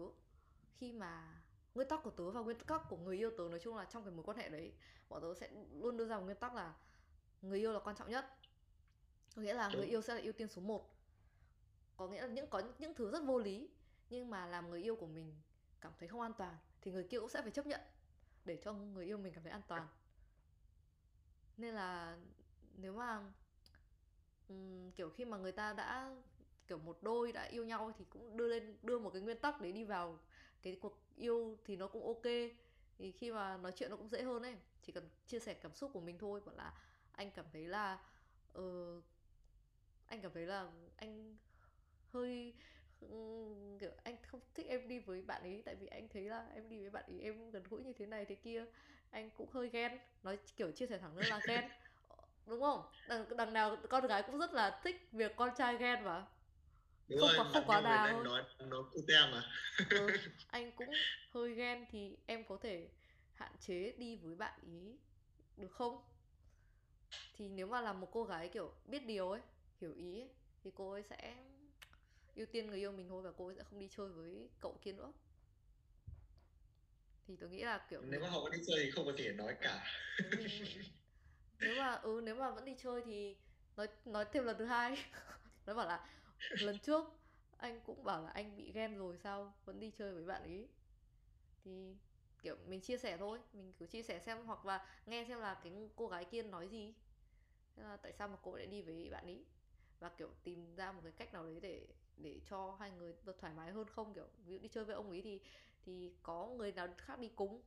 [0.83, 1.43] khi mà
[1.75, 4.05] nguyên tắc của tớ và nguyên tắc của người yêu tớ nói chung là trong
[4.05, 4.73] cái mối quan hệ đấy
[5.09, 6.75] bọn tớ sẽ luôn đưa ra một nguyên tắc là
[7.43, 8.25] người yêu là quan trọng nhất
[9.37, 10.89] có nghĩa là người đúng yêu sẽ là ưu tiên số một.
[11.97, 13.69] Có nghĩa là những có những thứ rất vô lý
[14.11, 15.35] nhưng mà làm người yêu của mình
[15.81, 17.81] cảm thấy không an toàn thì người kia cũng sẽ phải chấp nhận
[18.45, 19.89] để cho người yêu mình cảm thấy an toàn.
[21.57, 22.17] Nên là
[22.77, 23.33] nếu mà
[24.49, 26.17] ừm, kiểu khi mà người ta đã
[26.69, 29.61] kiểu một đôi đã yêu nhau thì cũng đưa lên đưa một cái nguyên tắc
[29.61, 30.19] để đi vào
[30.63, 32.23] cái cuộc yêu thì nó cũng ok.
[32.99, 34.57] Thì khi mà nói chuyện nó cũng dễ hơn ấy.
[34.83, 36.75] Chỉ cần chia sẻ cảm xúc của mình thôi bảo là
[37.13, 37.99] anh cảm thấy là
[38.53, 38.63] ờ,
[40.13, 41.37] anh cảm thấy là anh
[42.13, 42.55] hơi
[43.01, 46.47] ừm, kiểu anh không thích em đi với bạn ấy tại vì anh thấy là
[46.55, 48.65] em đi với bạn ấy em gần gũi như thế này thế kia
[49.11, 49.99] anh cũng hơi ghen.
[50.23, 51.65] Nói kiểu chia sẻ thẳng luôn là ghen.
[52.47, 52.83] Đúng không?
[53.09, 56.27] Đằng, đằng nào con gái cũng rất là thích việc con trai ghen mà.
[57.09, 58.25] Đúng không rồi quá không quá đà thôi.
[58.25, 58.83] nói nó
[59.33, 59.43] mà.
[59.91, 60.13] Ừ,
[60.51, 62.89] anh cũng hơi ghen thì em có thể
[63.35, 64.97] hạn chế đi với bạn ý
[65.57, 66.01] được không?
[67.33, 69.41] Thì nếu mà là một cô gái kiểu biết điều ấy
[69.83, 70.29] hiểu ý ấy,
[70.65, 71.35] thì cô ấy sẽ
[72.37, 74.79] ưu tiên người yêu mình thôi và cô ấy sẽ không đi chơi với cậu
[74.83, 75.13] kia nữa.
[77.29, 79.33] Thì tôi nghĩ là kiểu nếu mà họ có đi chơi thì không có để
[79.33, 79.85] nói cả.
[80.37, 80.49] Mình
[81.61, 83.37] nếu mà ừ nếu mà vẫn đi chơi thì
[83.77, 85.05] nói nói thêm lần thứ hai.
[85.67, 86.07] Nó bảo là
[86.61, 87.05] lần trước
[87.59, 90.69] anh cũng bảo là anh bị ghen rồi sao vẫn đi chơi với bạn ấy?
[91.65, 91.97] Thì
[92.43, 95.61] kiểu mình chia sẻ thôi mình cứ chia sẻ xem hoặc là nghe xem là
[95.65, 96.95] cái cô gái kia nói gì.
[97.77, 99.45] Thế là tại sao mà cô lại đi với bạn ấy
[100.03, 103.39] và kiểu tìm ra một cái cách nào đấy để để cho hai người được
[103.39, 104.15] thoải mái hơn không?
[104.15, 105.43] Kiểu ví dụ đi chơi với ông ấy thì
[105.83, 107.63] thì có người nào khác đi cùng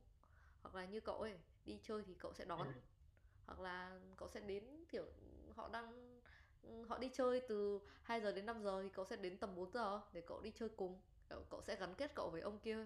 [0.62, 2.62] hoặc là như cậu ấy đi chơi thì cậu sẽ ừ.
[2.62, 2.72] đón
[3.46, 5.06] hoặc là cậu sẽ đến kiểu
[5.56, 6.20] họ đang
[6.88, 9.72] họ đi chơi từ 2 giờ đến 5 giờ thì cậu sẽ đến tầm 4
[9.72, 11.00] giờ để cậu đi chơi cùng.
[11.28, 12.78] Cậu, cậu sẽ gắn kết cậu với ông kia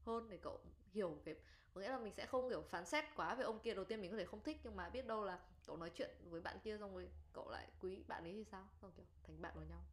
[0.00, 0.60] hơn để cậu
[0.92, 1.34] hiểu cái
[1.74, 4.00] có nghĩa là mình sẽ không kiểu phán xét quá về ông kia đầu tiên
[4.00, 6.56] mình có thể không thích nhưng mà biết đâu là cậu nói chuyện với bạn
[6.64, 8.68] kia xong rồi cậu lại quý bạn ấy thì sao?
[8.82, 9.84] Xong kiểu thành bạn của nhau.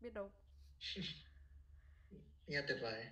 [0.00, 0.32] Biết đâu.
[2.46, 3.06] Nghe tuyệt vời.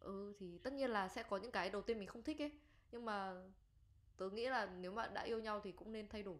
[0.00, 2.52] Ừ thì tất nhiên là sẽ có những cái đầu tiên mình không thích ấy.
[2.92, 3.34] Nhưng mà
[4.18, 6.38] tớ nghĩ là nếu mà đã yêu nhau thì cũng nên thay đổi.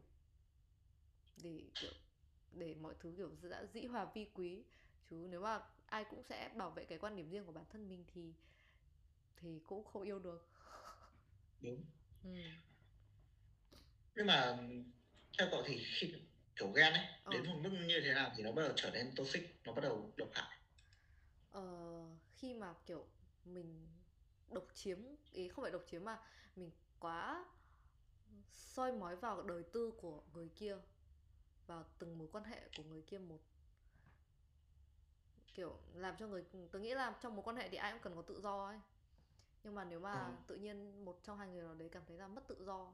[1.42, 1.90] Để kiểu
[2.52, 4.64] để mọi thứ kiểu đã dĩ hòa vi quý.
[5.11, 7.88] Chứ nếu mà ai cũng sẽ bảo vệ cái quan điểm riêng của bản thân
[7.88, 8.35] mình thì
[9.40, 10.48] thì cũng không yêu được.
[11.61, 11.85] Đúng.
[12.24, 12.31] Ừ.
[14.14, 14.59] Nhưng mà
[15.38, 16.14] theo cậu thì khi
[16.57, 17.33] kiểu ghen ấy ờ.
[17.33, 19.81] đến một mức như thế nào thì nó bắt đầu trở nên toxic nó bắt
[19.83, 20.59] đầu độc hại?
[21.50, 21.90] Ờ
[22.37, 23.07] khi mà kiểu
[23.44, 23.88] mình
[24.50, 24.98] độc chiếm
[25.33, 26.18] ý không phải độc chiếm mà
[26.57, 27.44] mình quá
[28.53, 30.76] soi mói vào đời tư của người kia
[31.66, 33.40] vào từng mối quan hệ của người kia một.
[35.55, 38.16] Kiểu làm cho người tôi nghĩ là trong mối quan hệ thì ai cũng cần
[38.16, 38.79] có tự do ấy
[39.64, 40.18] nhưng mà nếu ừ.
[40.18, 42.92] mà tự nhiên một trong hai người nào đấy cảm thấy là mất tự do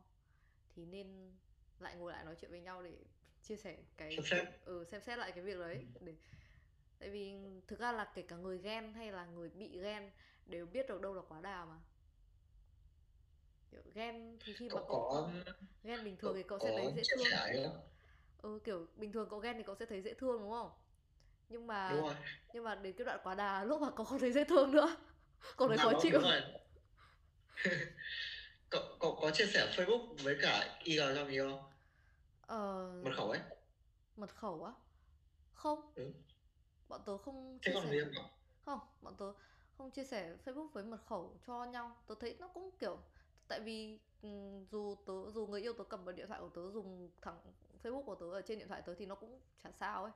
[0.77, 1.37] thì nên
[1.81, 3.05] lại ngồi lại nói chuyện với nhau để
[3.43, 4.49] chia sẻ cái xem xét.
[4.65, 5.79] ừ, xem xét lại cái việc ừ.
[5.79, 6.17] đấy để
[6.99, 7.35] tại vì
[7.69, 10.11] thực ra là kể cả người ghen hay là người bị ghen
[10.47, 11.81] đều biết được đâu là quá đà mà.
[13.71, 15.31] Kiểu ghen thì khi mà cậu cậu có
[15.85, 17.03] ghen bình thường cậu thì cậu sẽ thấy dễ
[17.53, 17.81] thương.
[18.39, 20.71] ừ kiểu bình thường cậu ghen thì cậu sẽ thấy dễ thương đúng không?
[21.49, 22.07] Nhưng mà
[22.53, 24.97] nhưng mà đến cái đoạn quá đà lúc mà cậu không thấy dễ thương nữa
[25.57, 26.21] cậu thấy nào khó đó chịu.
[28.71, 31.73] cậu cậu có chia sẻ Facebook với cả IG cho yêu không?
[32.41, 33.41] Ờ mật khẩu ấy.
[34.17, 34.73] mật khẩu á?
[35.55, 35.93] Không.
[35.95, 36.13] Ừ.
[36.89, 38.25] bọn tớ không thế chia còn sẻ cậu?
[38.65, 39.33] Không bọn tớ
[39.79, 41.97] không chia sẻ Facebook với mật khẩu cho nhau.
[42.07, 42.99] Tớ thấy nó cũng kiểu
[43.49, 46.71] tại vì ừm, dù tớ dù người yêu tớ cầm vào điện thoại của tớ
[46.71, 47.39] dùng thẳng
[47.83, 50.13] Facebook của tớ ở trên điện thoại tớ thì nó cũng chả sao ấy.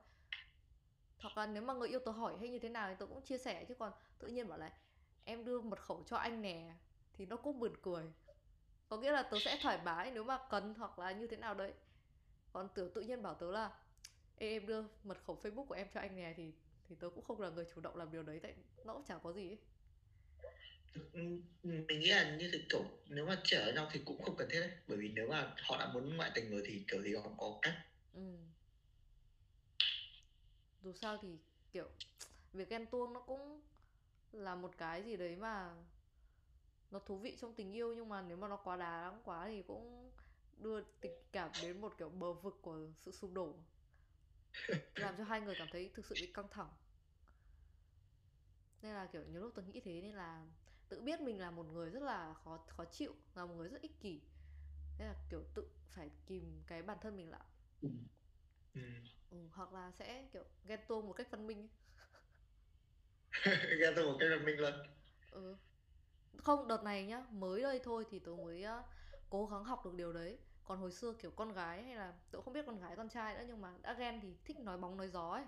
[1.18, 3.22] Hoặc là nếu mà người yêu tớ hỏi hay như thế nào thì tớ cũng
[3.22, 4.72] chia sẻ chứ còn tự nhiên bảo là
[5.24, 6.74] em đưa mật khẩu cho anh nè
[7.12, 8.04] thì nó cũng buồn cười.
[8.88, 11.54] Có nghĩa là tớ sẽ thoải mái nếu mà cần hoặc là như thế nào
[11.54, 11.72] đấy.
[12.52, 13.70] Còn tưởng tự nhiên bảo tớ là
[14.38, 16.52] Ê, em đưa mật khẩu Facebook của em cho anh nè thì
[16.88, 18.54] thì tớ cũng không là người chủ động làm điều đấy tại
[18.84, 19.58] nó cũng chả có gì ấy.
[21.12, 21.20] Ừ,
[21.62, 24.48] mình nghĩ là như thế kiểu nếu mà trẻ ở nhau thì cũng không cần
[24.50, 24.70] thiết đấy.
[24.88, 27.58] Bởi vì nếu mà họ đã muốn ngoại tình rồi thì kiểu gì họ có
[27.62, 27.74] cách.
[28.14, 28.20] Ừ.
[30.82, 31.28] dù sao thì
[31.72, 31.88] kiểu
[32.52, 33.60] việc ghen tuông nó cũng
[34.32, 35.76] là một cái gì đấy mà
[36.90, 39.62] nó thú vị trong tình yêu nhưng mà nếu mà nó quá đáng quá thì
[39.62, 40.10] cũng
[40.56, 43.66] đưa tình cảm đến một kiểu bờ vực của sự sụp đổ
[44.96, 46.68] làm cho hai người cảm thấy thực sự bị căng thẳng
[48.82, 50.46] nên là kiểu nhiều lúc tôi nghĩ thế nên là
[50.88, 53.82] tự biết mình là một người rất là khó khó chịu là một người rất
[53.82, 54.30] ích kỷ
[54.98, 57.46] nên là kiểu tự phải kìm cái bản thân mình lại
[58.74, 58.80] ừ.
[59.30, 59.48] Ừ.
[59.52, 61.68] hoặc là sẽ kiểu ghen tuông một cách văn minh
[63.80, 64.72] ghen tuông một cách văn minh luôn
[65.30, 65.56] ừ.
[66.36, 68.84] không đợt này nhá mới đây thôi thì tôi mới uh,
[69.30, 70.38] cố gắng học được điều đấy.
[70.64, 73.34] Còn hồi xưa kiểu con gái hay là tôi không biết con gái con trai
[73.34, 75.44] nữa nhưng mà đã ghen thì thích nói bóng nói gió ấy.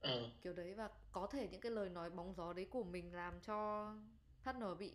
[0.00, 0.30] Ờ.
[0.42, 3.40] kiểu đấy và có thể những cái lời nói bóng gió đấy của mình làm
[3.40, 3.90] cho
[4.44, 4.92] partner bị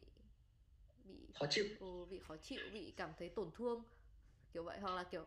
[1.03, 1.65] bị khó chịu.
[1.79, 3.83] Ừ, bị khó chịu bị cảm thấy tổn thương.
[4.53, 5.25] Kiểu vậy hoặc là kiểu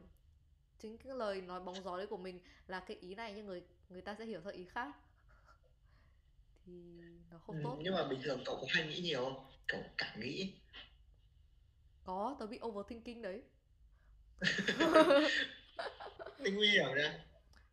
[0.78, 3.62] chính cái lời nói bóng gió đấy của mình là cái ý này nhưng người
[3.88, 4.96] người ta sẽ hiểu theo ý khác
[6.66, 6.72] thì
[7.31, 7.79] nó không ừ, tốt.
[7.83, 9.46] nhưng mà bình thường cậu có hay nghĩ nhiều không?
[9.66, 10.55] Cậu cả nghĩ.
[12.05, 13.42] Có tớ bị overthinking đấy.
[16.38, 17.25] Nguy hiểm nha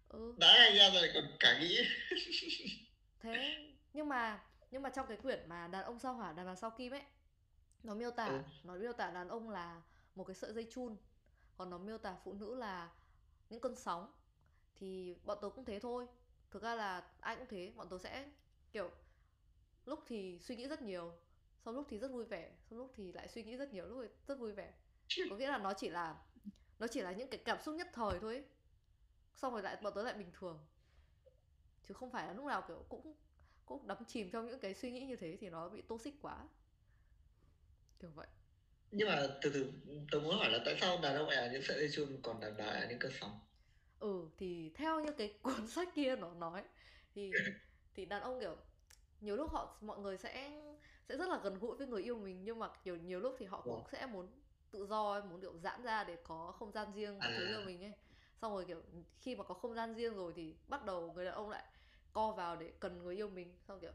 [0.10, 0.34] ừ.
[0.38, 1.80] đã hay ra rồi còn cả nghĩ.
[3.20, 3.58] Thế
[3.94, 6.72] nhưng mà nhưng mà trong cái quyển mà đàn ông sao hỏa đàn bà sao
[6.78, 7.02] kim ấy
[7.84, 8.42] nó miêu tả ừ.
[8.64, 9.82] nó miêu tả đàn ông là
[10.16, 10.98] một cái sợi dây chun.
[11.58, 12.90] Còn nó miêu tả phụ nữ là
[13.50, 14.12] những cơn sóng.
[14.76, 16.08] Thì bọn tớ cũng thế thôi.
[16.52, 18.30] Thực ra là ai cũng thế bọn tớ sẽ
[18.72, 18.92] kiểu
[19.86, 21.14] lúc thì suy nghĩ rất nhiều
[21.66, 24.00] sau lúc thì rất vui vẻ sau lúc thì lại suy nghĩ rất nhiều lúc
[24.04, 24.74] thì rất vui vẻ.
[25.30, 26.18] Có nghĩa là nó chỉ là
[26.80, 28.46] nó chỉ là những cái cảm xúc nhất thời thôi ấy.
[29.36, 30.68] xong rồi lại bọn tớ lại bình thường.
[31.88, 33.16] Chứ không phải là lúc nào kiểu cũng
[33.66, 36.48] cũng đắm chìm trong những cái suy nghĩ như thế thì nó bị toxic quá.
[38.00, 38.28] Kiểu vậy.
[38.92, 39.72] Nhưng mà từ từ
[40.12, 42.58] tôi muốn hỏi là tại sao đàn ông là những sợi dây chun còn đàn
[42.58, 43.40] bà là những cơn sóng?
[44.00, 46.64] Ừ thì theo như cái cuốn sách kia nó nói
[47.16, 47.40] thì
[48.00, 48.56] thì đàn ông kiểu
[49.22, 50.62] nhiều lúc họ mọi người sẽ
[51.10, 53.46] sẽ rất là gần gũi với người yêu mình nhưng mà kiểu nhiều lúc thì
[53.46, 54.28] họ cũng sẽ muốn
[54.72, 57.62] tự do ấy, muốn kiểu giãn ra để có không gian riêng các thứ cho
[57.66, 57.94] mình ấy.
[58.42, 58.82] Xong rồi kiểu
[59.20, 61.64] khi mà có không gian riêng rồi thì bắt đầu người đàn ông lại
[62.14, 63.56] co vào để cần người yêu mình.
[63.68, 63.92] Xong kiểu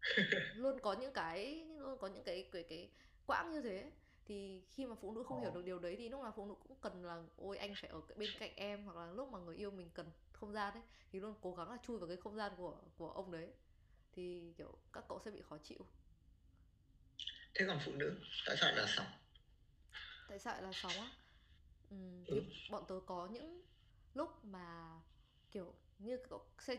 [0.56, 2.90] luôn có những cái luôn có những cái cái cái
[3.26, 3.92] quãng như thế.
[4.24, 6.54] Thì khi mà phụ nữ không hiểu được điều đấy thì lúc nào phụ nữ
[6.68, 8.84] cũng cần là ôi anh phải ở bên cạnh em.
[8.84, 10.06] Hoặc là lúc mà người yêu mình cần
[10.42, 13.10] không gian ấy thì luôn cố gắng là chui vào cái không gian của của
[13.10, 13.54] ông đấy.
[14.12, 15.86] Thì kiểu các cậu sẽ bị khó chịu.
[17.54, 19.06] Thế còn phụ nữ tại sao là sóng?
[20.26, 21.10] Tại sao là sóng á?
[21.90, 21.96] Ừ,
[22.30, 22.42] thì ừ.
[22.68, 23.62] bọn tớ có những
[24.14, 24.92] lúc mà
[25.50, 26.76] kiểu như cậu sẽ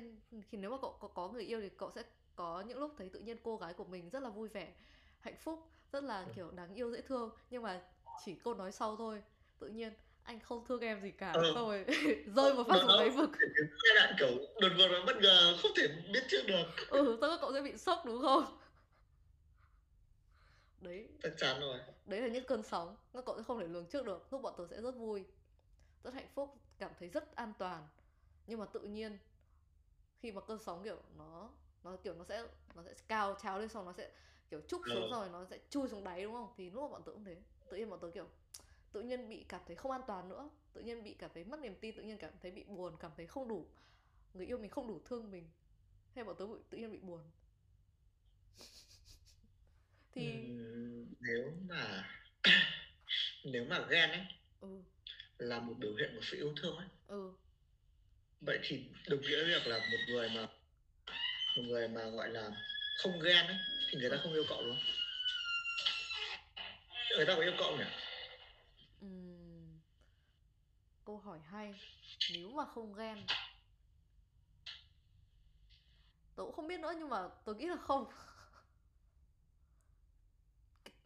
[0.48, 2.04] khi nếu mà cậu có, có người yêu thì cậu sẽ
[2.36, 4.76] có những lúc thấy tự nhiên cô gái của mình rất là vui vẻ
[5.20, 5.60] hạnh phúc
[5.92, 7.36] rất là kiểu đáng yêu dễ thương.
[7.50, 9.24] Nhưng mà chỉ câu nói sau thôi
[9.60, 11.52] tự nhiên anh không thương em gì cả ừ.
[11.56, 11.86] xong rồi
[12.36, 13.30] rơi một phát xuống đáy vực.
[13.58, 14.30] giai đoạn kiểu
[14.62, 16.66] đột ngột và bất ngờ không thể biết trước được.
[16.90, 18.58] Ừ sau đó cậu sẽ bị sốc đúng không?
[20.82, 21.08] Đấy.
[21.24, 21.80] Chắc chắn rồi.
[22.06, 24.54] Đấy là những cơn sóng các cậu sẽ không thể lường trước được lúc bọn
[24.58, 25.24] tớ sẽ rất vui
[26.04, 27.88] rất hạnh phúc cảm thấy rất an toàn.
[28.48, 29.18] Nhưng mà tự nhiên
[30.20, 31.50] khi mà cơn sóng kiểu nó
[31.84, 32.44] nó kiểu nó sẽ
[32.76, 34.12] nó sẽ cao trào lên xong nó sẽ
[34.50, 35.10] kiểu trúc xuống ừ.
[35.12, 36.54] rồi nó sẽ chui xuống đáy đúng không?
[36.58, 37.36] Thì lúc mà bọn tớ cũng thế
[37.70, 38.28] tự nhiên bọn tớ kiểu
[38.94, 41.60] tự nhiên bị cảm thấy không an toàn nữa tự nhiên bị cảm thấy mất
[41.60, 43.68] niềm tin tự nhiên cảm thấy bị buồn cảm thấy không đủ
[44.34, 45.50] người yêu mình không đủ thương mình.
[46.16, 47.22] Hay bọn tớ bị, tự nhiên bị buồn.
[50.16, 52.10] Thì ừ, nếu mà
[53.44, 54.26] nếu mà ghen ấy
[54.62, 54.68] ừ.
[55.38, 56.88] là một biểu hiện của sự yêu thương ấy.
[57.08, 57.34] Ừ.
[58.42, 60.48] vậy thì đồng nghĩa việc là một người mà
[61.58, 62.52] một người mà gọi là
[62.98, 63.58] không ghen ấy
[63.90, 64.80] thì người ta không yêu cậu không?
[67.18, 67.84] Người ta có yêu cậu nhỉ
[71.06, 71.74] câu hỏi hay
[72.34, 73.26] nếu mà không ghen.
[76.36, 78.06] Tớ cũng không biết nữa nhưng mà tớ nghĩ là không.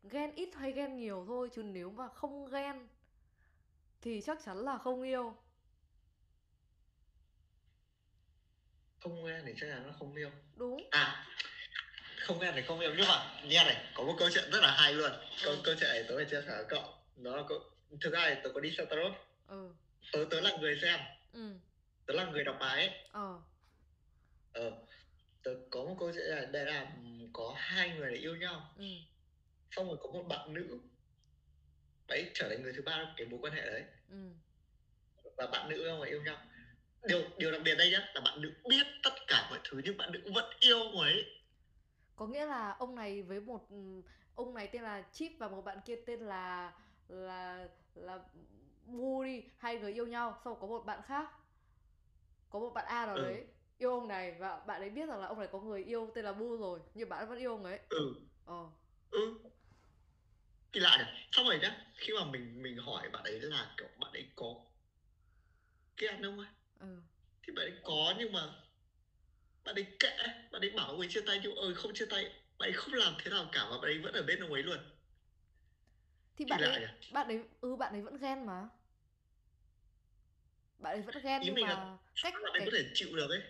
[0.04, 2.88] Ghen ít hay ghen nhiều thôi chứ nếu mà không ghen
[4.02, 5.36] thì chắc chắn là không yêu.
[9.00, 10.32] Không ghen thì chắc chắn là không yêu.
[10.56, 10.88] Đúng.
[10.92, 11.26] À
[12.28, 12.94] không ghen thì không yêu.
[12.98, 15.12] Nhưng mà nghe này có một câu chuyện rất là hay luôn.
[15.44, 15.60] Câu, ừ.
[15.64, 16.94] câu chuyện này tớ phải chia sẻ với cậu.
[17.16, 17.60] Nó là câu
[18.02, 19.12] thực ra thì tớ có đi xem tarot.
[19.48, 19.70] Ừ.
[20.12, 21.00] tớ tớ là người xem.
[21.34, 21.56] Ừ.
[22.06, 22.98] tớ là người đọc bài ấy.
[23.12, 23.42] Ờ.
[24.54, 24.72] Ờ
[25.44, 26.92] tớ có một câu chuyện là đây là
[27.34, 28.74] có hai người để yêu nhau.
[28.78, 28.86] Ừ.
[29.72, 30.80] xong rồi có một bạn nữ
[32.08, 33.84] đấy trở thành người thứ ba trong cái mối quan hệ đấy.
[34.10, 34.32] Ừ.
[35.38, 36.38] và bạn nữ không phải yêu nhau.
[37.08, 39.98] Điều điều đặc biệt đây nhá là bạn nữ biết tất cả mọi thứ nhưng
[39.98, 41.26] bạn nữ vẫn yêu người ấy.
[42.16, 43.68] Có nghĩa là ông này với một
[44.36, 46.74] ông này tên là chip và một bạn kia tên là
[47.08, 48.20] là là
[48.88, 51.30] bu đi hai người yêu nhau xong có một bạn khác
[52.50, 53.22] có một bạn a nào ừ.
[53.22, 53.46] đấy
[53.78, 56.26] yêu ông này và bạn ấy biết rằng là ông này có người yêu tên
[56.26, 58.70] là bu rồi nhưng bạn vẫn yêu ông ấy ừ ờ
[59.12, 59.38] ừ
[60.72, 63.88] kỳ lạ nhỉ xong rồi nhá khi mà mình mình hỏi bạn ấy là kiểu
[64.00, 64.56] bạn ấy có
[66.10, 66.48] ăn không ấy
[66.80, 67.02] ừ.
[67.44, 68.42] thì bạn ấy có nhưng mà
[69.66, 70.18] bạn ấy kệ
[70.52, 72.24] bạn ấy bảo ông ấy chia tay nhưng ơi không chia tay
[72.60, 74.64] bạn ấy không làm thế nào cả mà bạn ấy vẫn ở bên ông ấy
[74.64, 74.78] luôn
[76.36, 78.70] thì bạn lạ ấy nhỉ bạn ấy ừ bạn ấy vẫn ghen mà
[80.80, 82.92] bạn ấy vẫn ghen ý nhưng là mà sao cách bạn ấy có cái thể
[82.94, 83.42] chịu được ấy?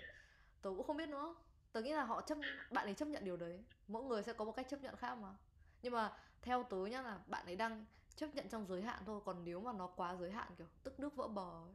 [0.61, 1.35] Tớ cũng không biết nữa.
[1.71, 2.37] Tớ nghĩ là họ chấp
[2.69, 3.63] bạn ấy chấp nhận điều đấy.
[3.87, 5.35] Mỗi người sẽ có một cách chấp nhận khác mà.
[5.81, 7.85] Nhưng mà theo tớ nhá là bạn ấy đang
[8.15, 9.21] chấp nhận trong giới hạn thôi.
[9.25, 11.73] Còn nếu mà nó quá giới hạn kiểu tức nước vỡ bờ ấy,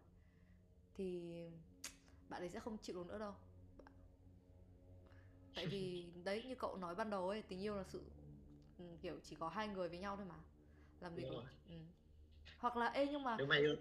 [0.94, 1.32] thì
[2.28, 3.34] bạn ấy sẽ không chịu được nữa đâu.
[5.54, 8.02] Tại vì đấy như cậu nói ban đầu ấy tình yêu là sự
[8.78, 10.34] ừ, kiểu chỉ có hai người với nhau thôi mà.
[11.00, 11.22] Làm gì
[11.68, 11.74] ừ.
[12.58, 13.76] hoặc là ê nhưng mà nếu mà yêu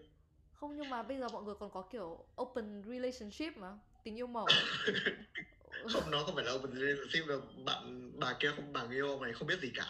[0.62, 4.28] không nhưng mà bây giờ mọi người còn có kiểu open relationship mà tình yêu
[4.28, 4.46] mở
[5.94, 7.42] không nó không phải là open relationship đâu.
[7.66, 9.86] Bạn bà kia không bằng yêu mày không biết gì cả.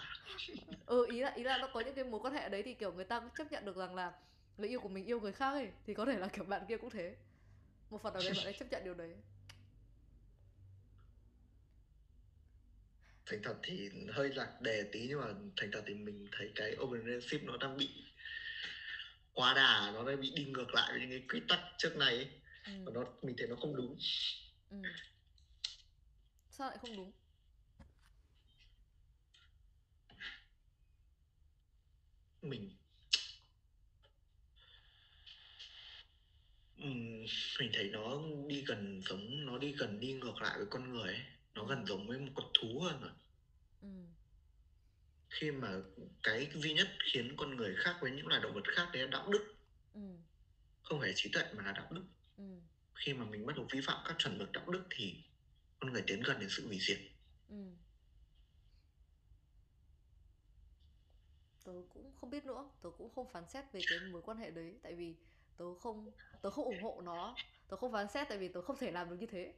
[0.85, 2.93] Ừ ý là ý là nó có những cái mối quan hệ đấy thì kiểu
[2.93, 4.11] người ta cũng chấp nhận được rằng là
[4.57, 6.77] người yêu của mình yêu người khác ấy thì có thể là kiểu bạn kia
[6.77, 7.15] cũng thế.
[7.89, 9.15] Một phần nào đấy bạn ấy chấp nhận điều đấy.
[13.25, 16.75] Thành thật thì hơi lạc đề tí nhưng mà thành thật thì mình thấy cái
[16.81, 17.89] open relationship nó đang bị
[19.41, 22.15] quá đà nó đang bị đi ngược lại với những cái quy tắc trước này
[22.15, 22.27] ấy.
[22.65, 22.71] ừ.
[22.85, 23.97] và nó mình thấy nó không đúng
[24.69, 24.77] ừ.
[26.49, 27.11] sao lại không đúng
[32.41, 32.69] mình
[36.77, 37.25] Ừm,
[37.59, 41.07] mình thấy nó đi gần giống nó đi gần đi ngược lại với con người
[41.13, 41.21] ấy.
[41.55, 41.67] nó Ừ.
[41.69, 43.11] gần giống với một con thú hơn rồi
[43.81, 43.87] ừ.
[45.31, 45.69] Khi mà
[46.23, 49.07] cái duy nhất khiến con người khác với những loài động vật khác đấy là
[49.07, 49.55] đạo đức
[49.93, 50.01] ừ.
[50.83, 52.03] không phải trí tuệ mà là đạo đức
[52.37, 52.43] ừ.
[52.95, 55.15] khi mà mình bắt đầu vi phạm các chuẩn mực đạo đức thì
[55.79, 56.99] con người tiến gần đến sự hủy diệt
[57.49, 57.55] ừ.
[61.65, 64.51] tớ cũng không biết nữa tớ cũng không phán xét về cái mối quan hệ
[64.51, 65.15] đấy tại vì
[65.57, 67.35] tớ không tớ không ủng hộ nó
[67.67, 69.53] tớ không phán xét tại vì tớ không thể làm được như thế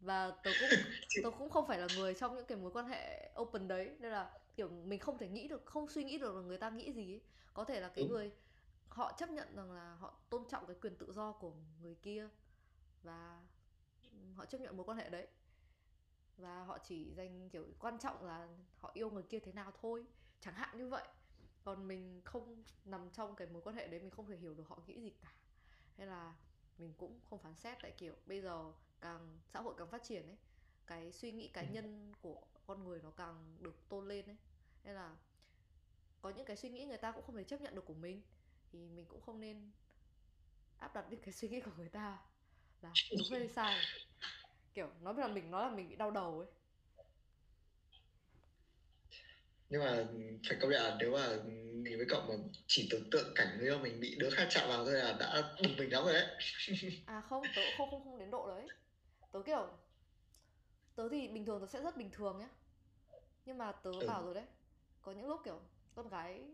[0.00, 0.68] và tớ cũng
[1.22, 4.12] tớ cũng không phải là người trong những cái mối quan hệ open đấy nên
[4.12, 6.92] là kiểu mình không thể nghĩ được không suy nghĩ được là người ta nghĩ
[6.92, 7.20] gì ấy.
[7.54, 8.12] có thể là cái Đúng.
[8.12, 8.32] người
[8.88, 12.28] họ chấp nhận rằng là họ tôn trọng cái quyền tự do của người kia
[13.02, 13.46] và
[14.34, 15.26] họ chấp nhận mối quan hệ đấy.
[16.36, 18.48] Và họ chỉ dành kiểu quan trọng là
[18.80, 20.04] họ yêu người kia thế nào thôi.
[20.40, 21.08] Chẳng hạn như vậy.
[21.64, 24.68] Còn mình không nằm trong cái mối quan hệ đấy mình không thể hiểu được
[24.68, 25.32] họ nghĩ gì cả.
[25.96, 26.34] Hay là
[26.78, 30.26] mình cũng không phán xét tại kiểu bây giờ càng xã hội càng phát triển
[30.26, 30.36] ấy
[30.86, 34.36] cái suy nghĩ cá nhân của con người nó càng được tôn lên ấy
[34.84, 35.16] nên là
[36.20, 38.22] có những cái suy nghĩ người ta cũng không thể chấp nhận được của mình.
[38.72, 39.70] Thì mình cũng không nên
[40.78, 42.18] áp đặt những cái suy nghĩ của người ta
[42.82, 43.76] là đúng hay sai.
[44.74, 46.48] Kiểu nói là mình nói là mình bị đau đầu ấy.
[49.70, 50.04] Nhưng mà
[50.48, 51.28] phải công nhận là nếu mà
[51.84, 52.34] mình với cậu mà
[52.66, 55.70] chỉ tưởng tượng cảnh yêu mình bị đứa khác chạm vào thôi là đã bực
[55.78, 56.26] mình lắm rồi đấy.
[57.06, 58.68] À không tớ không không không đến độ đấy.
[59.32, 59.68] Tớ kiểu
[60.94, 62.48] tớ thì bình thường tớ sẽ rất bình thường nhá.
[63.46, 64.06] Nhưng mà tớ Ừ.
[64.06, 64.44] bảo rồi đấy
[65.08, 65.60] có những lúc kiểu
[65.94, 66.44] con gái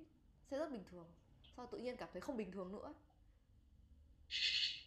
[0.50, 1.06] sẽ rất bình thường
[1.56, 2.94] sau tự nhiên cảm thấy không bình thường nữa.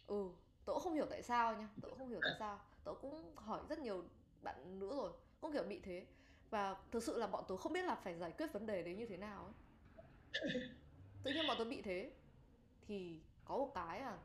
[0.06, 0.28] Ừ
[0.64, 2.60] tớ cũng không hiểu tại sao nha, tớ cũng không hiểu tại sao.
[2.84, 4.04] Tớ cũng hỏi rất nhiều
[4.42, 6.06] bạn nữa rồi, cũng kiểu bị thế.
[6.50, 8.94] Và thực sự là bọn tớ không biết là phải giải quyết vấn đề đấy
[8.94, 9.54] như thế nào ấy.
[11.24, 12.12] Tự nhiên bọn tớ bị thế,
[12.88, 14.18] thì có một cái à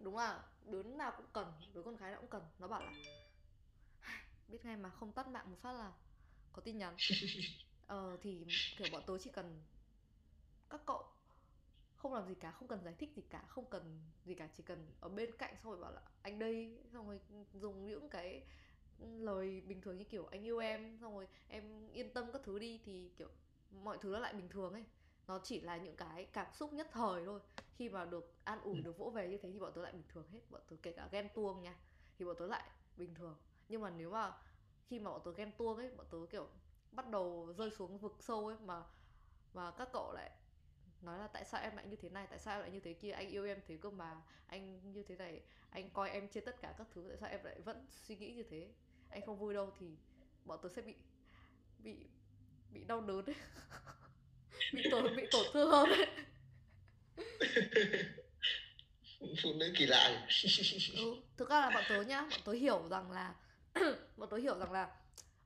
[0.00, 2.42] đúng là đứa nào cũng cần, đứa con gái nào cũng cần.
[2.58, 2.92] Nó bảo là
[4.48, 5.92] biết ngay mà không tắt mạng một phát là
[6.52, 6.96] có tin nhắn
[7.86, 8.44] ờ thì
[8.76, 9.62] kiểu bọn tớ chỉ cần
[10.70, 11.04] các cậu
[11.96, 14.62] không làm gì cả không cần giải thích gì cả không cần gì cả chỉ
[14.62, 17.20] cần ở bên cạnh xong rồi bảo là anh đây xong rồi
[17.52, 18.42] dùng những cái
[19.00, 22.58] lời bình thường như kiểu anh yêu em xong rồi em yên tâm các thứ
[22.58, 23.28] đi thì kiểu
[23.70, 24.84] mọi thứ nó lại bình thường ấy.
[25.26, 27.40] Nó chỉ là những cái cảm xúc nhất thời thôi.
[27.76, 30.02] Khi mà được an ủi được vỗ về như thế thì bọn tớ lại bình
[30.08, 30.40] thường hết.
[30.50, 31.74] Bọn tớ kể cả ghen tuông nha
[32.18, 32.64] thì bọn tớ lại
[32.96, 33.36] bình thường.
[33.68, 34.32] Nhưng mà nếu mà
[34.86, 36.48] khi mà bọn tớ ghen tuông ấy bọn tớ kiểu
[36.96, 38.82] bắt đầu rơi xuống vực sâu ấy mà
[39.54, 40.30] mà các cậu lại
[41.02, 42.26] nói là tại sao em lại như thế này?
[42.30, 43.10] Tại sao em lại như thế kia?
[43.10, 44.16] Anh yêu em thế cơ mà.
[44.46, 45.40] Anh như thế này
[45.70, 48.32] anh coi em trên tất cả các thứ tại sao em lại vẫn suy nghĩ
[48.32, 48.68] như thế?
[49.10, 49.86] Anh không vui đâu thì
[50.44, 50.94] bọn tớ sẽ bị
[51.78, 51.96] bị
[52.72, 53.36] bị đau đớn ấy.
[54.72, 56.06] Bị tổn bị tổn thương hơn ấy.
[59.42, 60.26] Phụ nữ kỳ lạ
[60.96, 63.34] ừ, thực ra là bọn tớ nhá bọn tớ hiểu rằng là
[64.16, 64.96] bọn tớ hiểu rằng là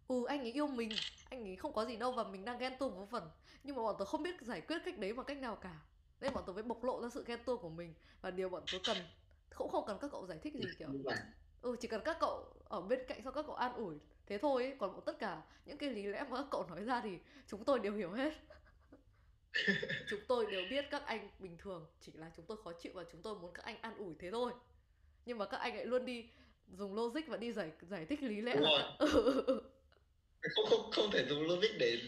[0.08, 0.90] ừ anh ấy yêu mình.
[1.30, 3.30] Anh ấy không có gì đâu và mình đang ghen tuông một phần.
[3.64, 5.80] Nhưng mà bọn tớ không biết giải quyết cách đấy bằng cách nào cả.
[6.20, 7.94] Nên bọn tớ mới bộc lộ ra sự ghen tuông của mình.
[8.20, 8.96] Và điều bọn tớ cần
[9.54, 10.88] cũng không cần các cậu giải thích gì kiểu.
[11.62, 13.94] Ừ chỉ cần các cậu ở bên cạnh sau các cậu an ủi
[14.26, 14.76] thế thôi ấy.
[14.78, 17.78] còn tất cả những cái lý lẽ mà các cậu nói ra thì chúng tôi
[17.78, 18.32] đều hiểu hết.
[20.08, 23.04] Chúng tôi đều biết các anh bình thường chỉ là chúng tôi khó chịu và
[23.12, 24.52] chúng tôi muốn các anh an ủi thế thôi.
[25.26, 26.30] Nhưng mà các anh lại luôn đi
[26.72, 28.54] dùng logic và đi giải giải thích lý lẽ.
[28.54, 29.60] Đúng là rồi.
[30.42, 31.98] ừ, không không không thể dùng logic để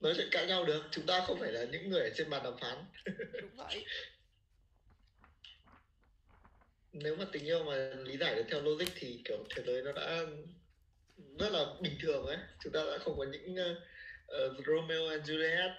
[0.00, 0.82] nói chuyện cãi nhau được.
[0.90, 2.84] Chúng ta không phải là những người ở trên bàn đàm phán.
[3.40, 3.84] Đúng vậy.
[6.92, 9.92] Nếu mà tình yêu mà lý giải được theo logic thì kiểu thế giới nó
[9.92, 10.22] đã
[11.38, 12.36] rất là bình thường ấy.
[12.64, 15.70] Chúng ta đã không có những uh, Romeo and Juliet.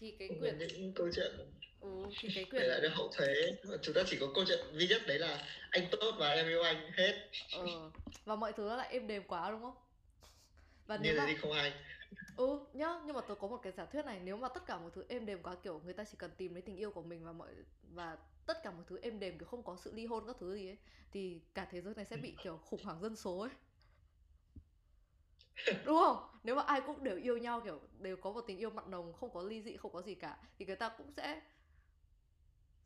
[0.00, 1.32] Thì cái quyển những câu chuyện
[1.80, 1.88] ừ,
[2.20, 4.86] thì cái để lại quyển được hậu thế chúng ta chỉ có câu chuyện duy
[4.86, 7.28] nhất đấy là anh tốt và em yêu anh hết.
[7.52, 7.66] Ờ,
[8.24, 9.74] và mọi thứ nó lại êm đềm quá đúng không
[10.90, 11.72] và như nếu thế mà không hay
[12.36, 14.78] ừ nhá nhưng mà tôi có một cái giả thuyết này nếu mà tất cả
[14.78, 17.02] mọi thứ êm đềm quá kiểu người ta chỉ cần tìm lấy tình yêu của
[17.02, 17.48] mình và mọi
[17.82, 20.54] và tất cả mọi thứ êm đềm kiểu không có sự ly hôn các thứ
[20.54, 20.76] gì ấy
[21.12, 23.50] thì cả thế giới này sẽ bị kiểu khủng hoảng dân số ấy.
[25.84, 26.28] Đúng không?
[26.42, 29.12] Nếu mà ai cũng đều yêu nhau kiểu đều có một tình yêu mặn nồng
[29.12, 31.40] không có ly dị không có gì cả thì người ta cũng sẽ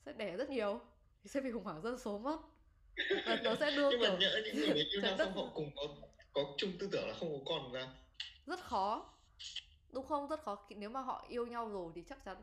[0.06, 0.80] sẽ đẻ rất nhiều
[1.22, 2.38] thì sẽ bị khủng hoảng dân số mất.
[3.26, 5.70] Và nó sẽ đưa nhưng mà kiểu nhỡ những người yêu nhau xong họ cùng
[5.76, 5.82] có
[6.34, 7.88] có chung tư tưởng là không có con ra.
[8.46, 9.12] Rất khó.
[9.92, 10.28] Đúng không?
[10.28, 10.56] Rất khó.
[10.68, 12.42] Khi- nếu mà họ yêu nhau rồi thì chắc chắn.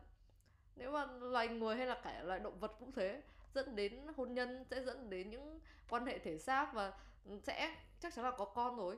[0.75, 3.21] Nếu mà loài người hay là cả loài động vật cũng thế,
[3.55, 6.99] dẫn đến hôn nhân, sẽ dẫn đến những quan hệ thể xác và
[7.43, 8.97] sẽ chắc chắn là có con rồi.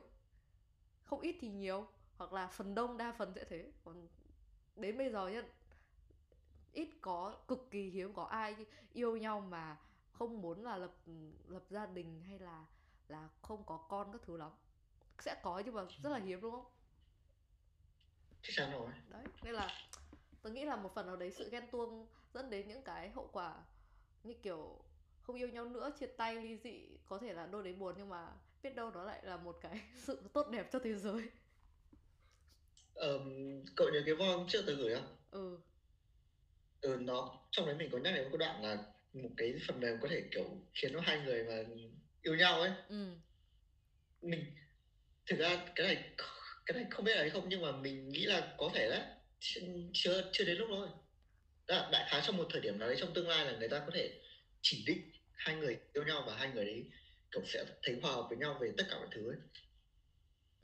[1.04, 1.86] Không ít thì nhiều,
[2.16, 3.72] hoặc là phần đông, đa phần sẽ thế.
[3.84, 4.08] Còn
[4.76, 5.42] đến bây giờ nhá,
[6.72, 8.56] ít có, cực kỳ hiếm có ai
[8.92, 9.76] yêu nhau mà
[10.12, 10.92] không muốn là lập
[11.48, 12.64] lập gia đình hay là
[13.08, 14.50] là không có con các thứ lắm
[15.22, 16.64] sẽ có nhưng mà rất là hiếm đúng không?
[18.42, 18.90] Chắc chắn rồi.
[19.10, 19.68] Đấy nên là
[20.42, 23.28] tôi nghĩ là một phần nào đấy sự ghen tuông dẫn đến những cái hậu
[23.32, 23.64] quả
[24.22, 24.78] như kiểu
[25.22, 28.08] không yêu nhau nữa chia tay ly dị có thể là đôi đấy buồn nhưng
[28.08, 31.30] mà biết đâu nó lại là một cái sự tốt đẹp cho thế giới.
[32.94, 33.30] Ờm,
[33.76, 35.16] cậu nhớ cái hôm trước tôi gửi không?
[35.30, 35.58] Ừ.
[36.80, 38.76] Ừ nó trong đấy mình có nhắc đến một đoạn là
[39.12, 40.44] một cái phần mềm có thể kiểu
[40.74, 41.74] khiến nó hai người mà
[42.22, 42.70] yêu nhau ấy.
[42.88, 43.20] Ừ.
[44.22, 44.44] Mình
[45.26, 46.10] thực ra cái này
[46.66, 49.02] cái này không biết là hay không nhưng mà mình nghĩ là có thể đấy.
[49.40, 50.88] Ch- chưa chưa đến lúc thôi.
[51.68, 53.78] Đại, đại khái trong một thời điểm nào đấy trong tương lai là người ta
[53.86, 54.20] có thể
[54.62, 56.84] chỉ định hai người yêu nhau và hai người đấy
[57.32, 59.36] kiểu sẽ thấy hòa hợp với nhau về tất cả mọi thứ ấy.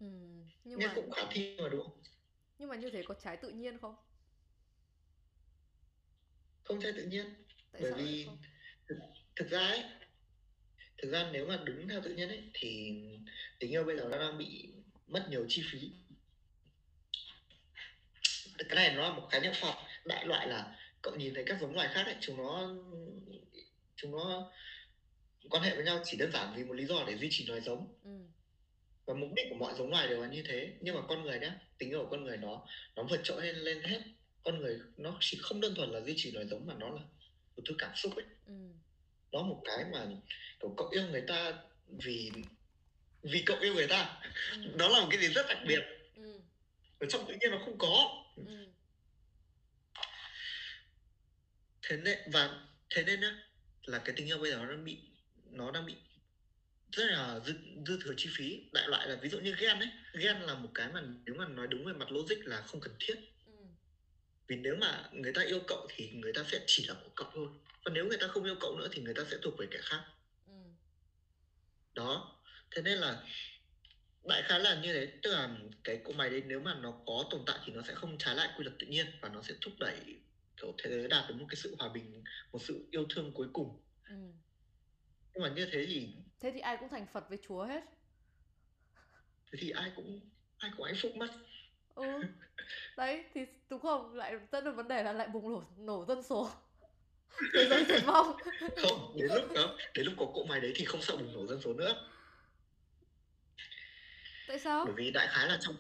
[0.01, 0.07] Ừ
[0.65, 2.03] nhưng nghe mà cũng khả thi mà đúng không?
[2.59, 3.95] Nhưng mà như thế có trái tự nhiên không?
[6.65, 7.27] Không trái tự nhiên.
[7.73, 8.27] Tại bởi vì
[8.89, 8.97] thực,
[9.37, 9.85] thực ra ấy
[11.03, 12.93] thực ra nếu mà đứng theo tự nhiên ấy thì
[13.61, 14.69] tình yêu bây giờ nó đang bị
[15.09, 15.91] mất nhiều chi phí.
[18.59, 19.79] Cái này nó là một khái niệm khoa học.
[20.05, 22.75] Đại loại là cậu nhìn thấy các giống loài khác ấy chúng nó
[23.97, 24.53] chúng nó
[25.51, 27.61] quan hệ với nhau chỉ đơn giản vì một lý do để duy trì loài
[27.61, 27.95] giống.
[28.05, 28.11] Ừ.
[29.07, 30.73] Và mục đích của mọi giống loài đều là như thế.
[30.81, 33.57] Nhưng mà con người nhá tình yêu của con người nó nó vượt trội lên
[33.57, 34.01] lên hết.
[34.45, 37.01] Con người nó chỉ không đơn thuần là duy trì loài giống mà nó là
[37.57, 38.25] một thứ cảm xúc ấy.
[38.47, 38.55] Ừ.
[39.33, 40.07] Nó một cái mà
[40.61, 41.59] cậu yêu người ta
[41.89, 42.31] vì
[43.23, 44.21] vì cậu yêu người ta.
[44.53, 44.63] Ừ.
[44.77, 45.81] Đó là một cái gì rất đặc biệt.
[46.17, 46.41] Ừ.
[46.99, 48.25] Ở trong tự nhiên nó không có.
[48.37, 48.67] Ừ.
[51.83, 53.43] Thế nên và thế nên nhá
[53.85, 54.99] là cái tình yêu bây giờ nó đang bị
[55.51, 55.95] nó đang bị
[56.93, 57.55] rất là dư,
[57.87, 58.63] dư thừa chi phí.
[58.73, 59.89] Đại loại là ví dụ như ghen ấy.
[60.15, 62.95] Ghen là một cái mà nếu mà nói đúng về mặt logic là không cần
[62.99, 63.15] thiết.
[63.47, 63.53] Ừ.
[64.47, 67.31] Vì nếu mà người ta yêu cậu thì người ta sẽ chỉ là của cậu
[67.35, 67.49] thôi.
[67.85, 69.79] Và nếu người ta không yêu cậu nữa thì người ta sẽ thuộc về kẻ
[69.83, 70.05] khác.
[70.47, 70.53] Ừ.
[71.95, 72.40] Đó
[72.77, 73.23] thế nên là
[74.25, 75.13] đại khái là như thế.
[75.23, 77.95] Tức là cái cỗ máy đấy nếu mà nó có tồn tại thì nó sẽ
[77.95, 79.97] không trái lại quy luật tự nhiên và nó sẽ thúc đẩy
[80.57, 83.49] kiểu thế giới đạt đến một cái sự hòa bình một sự yêu thương cuối
[83.53, 83.81] cùng.
[84.09, 84.15] Ừ.
[85.35, 87.85] Nhưng mà như thế thì thế thì ai cũng thành phật với chúa hết.
[89.53, 90.21] Thế thì ai cũng
[90.59, 91.29] ai cũng hạnh phúc mất.
[91.95, 92.21] Ừ.
[92.97, 94.15] Đấy thì đúng không?
[94.15, 96.51] Lại dẫn đến vấn đề là lại bùng nổ nổ dân số.
[97.55, 98.37] Thế giới diệt vong.
[98.83, 101.47] Không đến lúc đó đến lúc có cỗ máy đấy thì không sợ bùng nổ
[101.47, 102.09] dân số nữa
[104.51, 104.85] tại sao?
[104.85, 105.77] Bởi vì đại khái là trong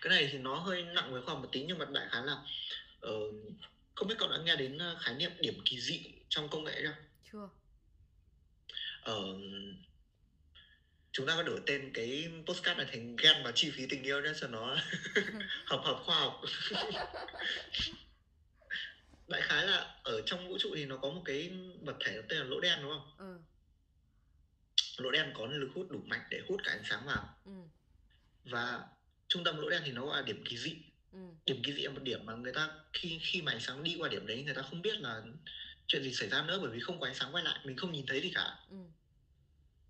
[0.00, 2.22] cái này thì nó hơi nặng với khoa học một tí nhưng mà đại khái
[2.22, 2.36] là
[3.00, 3.12] ờ,
[3.94, 6.82] không biết cậu đã nghe đến ờ, khái niệm điểm kỳ dị trong công nghệ
[6.82, 6.94] chưa?
[7.32, 7.48] Chưa.
[9.02, 9.24] Ờ,
[11.12, 14.20] chúng ta có đổi tên cái postcard này thành ghen và chi phí tình yêu
[14.20, 14.76] nhé cho nó
[15.66, 16.40] hợp hợp khoa học.
[19.28, 22.38] Đại khái là ở trong vũ trụ thì nó có một cái vật thể tên
[22.38, 23.14] là lỗ đen đúng không?
[23.18, 23.51] Ừ
[24.98, 27.36] lỗ đen có lực hút đủ mạnh để hút cả ánh sáng vào.
[27.44, 27.52] Ừ.
[28.44, 28.80] Và
[29.28, 30.76] trung tâm lỗ đen thì nó gọi là điểm kỳ dị.
[31.12, 31.18] Ừ.
[31.46, 33.96] Điểm kỳ dị là một điểm mà người ta khi khi mà ánh sáng đi
[33.98, 35.22] qua điểm đấy người ta không biết là
[35.86, 37.92] chuyện gì xảy ra nữa bởi vì không có ánh sáng quay lại mình không
[37.92, 38.56] nhìn thấy gì cả.
[38.70, 38.76] Ừ.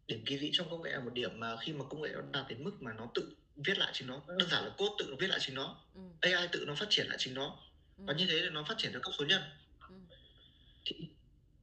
[0.07, 2.21] Điểm kỳ dị trong công nghệ là một điểm mà khi mà công nghệ nó
[2.33, 5.07] đạt đến mức mà nó tự viết lại chính nó đơn giản là code tự
[5.11, 5.81] nó viết lại chính nó.
[5.95, 6.01] Ừ.
[6.21, 7.59] AI tự nó phát triển lại chính nó.
[7.99, 8.05] Ừ.
[8.07, 9.43] và như thế thì nó phát triển theo cấp số nhân.
[9.89, 9.95] Ừ.
[10.85, 10.97] thì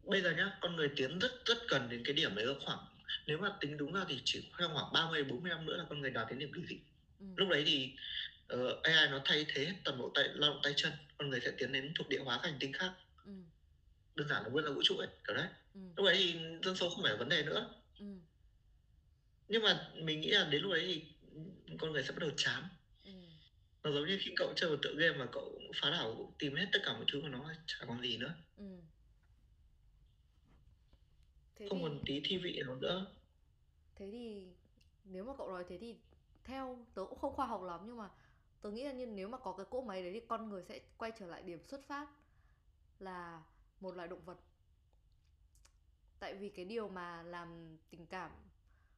[0.03, 2.79] bây giờ nhá con người tiến rất rất gần đến cái điểm đấy khoảng
[3.27, 6.01] nếu mà tính đúng ra thì chỉ trong khoảng 30 40 năm nữa là con
[6.01, 6.79] người đạt đến điểm kỳ dị
[7.19, 7.25] ừ.
[7.35, 7.93] lúc đấy thì
[8.53, 11.39] uh, AI nó thay thế hết toàn bộ tay lao động tay chân con người
[11.39, 12.91] sẽ tiến đến thuộc địa hóa các hành tinh khác
[13.25, 13.31] ừ.
[14.15, 15.79] đơn giản là vươn ra vũ trụ ấy kiểu đấy ừ.
[15.95, 18.05] lúc đấy thì dân số không phải là vấn đề nữa ừ.
[19.47, 21.03] nhưng mà mình nghĩ là đến lúc đấy thì
[21.77, 22.63] con người sẽ bắt đầu chán
[23.05, 23.11] ừ.
[23.83, 26.65] nó giống như khi cậu chơi một tựa game mà cậu phá đảo tìm hết
[26.71, 28.63] tất cả mọi thứ của nó chả còn gì nữa ừ.
[31.59, 31.83] Thế không thì...
[31.83, 33.05] còn tí thi vị nào nữa.
[33.95, 34.47] Thế thì
[35.03, 35.95] nếu mà cậu nói thế thì
[36.43, 38.09] theo tớ cũng không khoa học lắm nhưng mà
[38.61, 40.79] tớ nghĩ là như nếu mà có cái cỗ máy đấy thì con người sẽ
[40.97, 42.09] quay trở lại điểm xuất phát
[42.99, 43.43] là
[43.79, 44.37] một loài động vật.
[46.19, 48.31] Tại vì cái điều mà làm tình cảm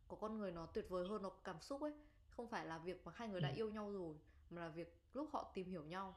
[0.07, 1.93] của con người nó tuyệt vời hơn nó cảm xúc ấy
[2.29, 3.55] không phải là việc mà hai người đã ừ.
[3.55, 4.15] yêu nhau rồi
[4.49, 6.15] mà là việc lúc họ tìm hiểu nhau.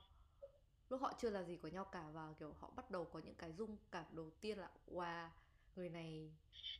[0.88, 3.34] Lúc họ chưa là gì của nhau cả và kiểu họ bắt đầu có những
[3.34, 5.28] cái dung cảm đầu tiên là wow
[5.77, 6.31] người này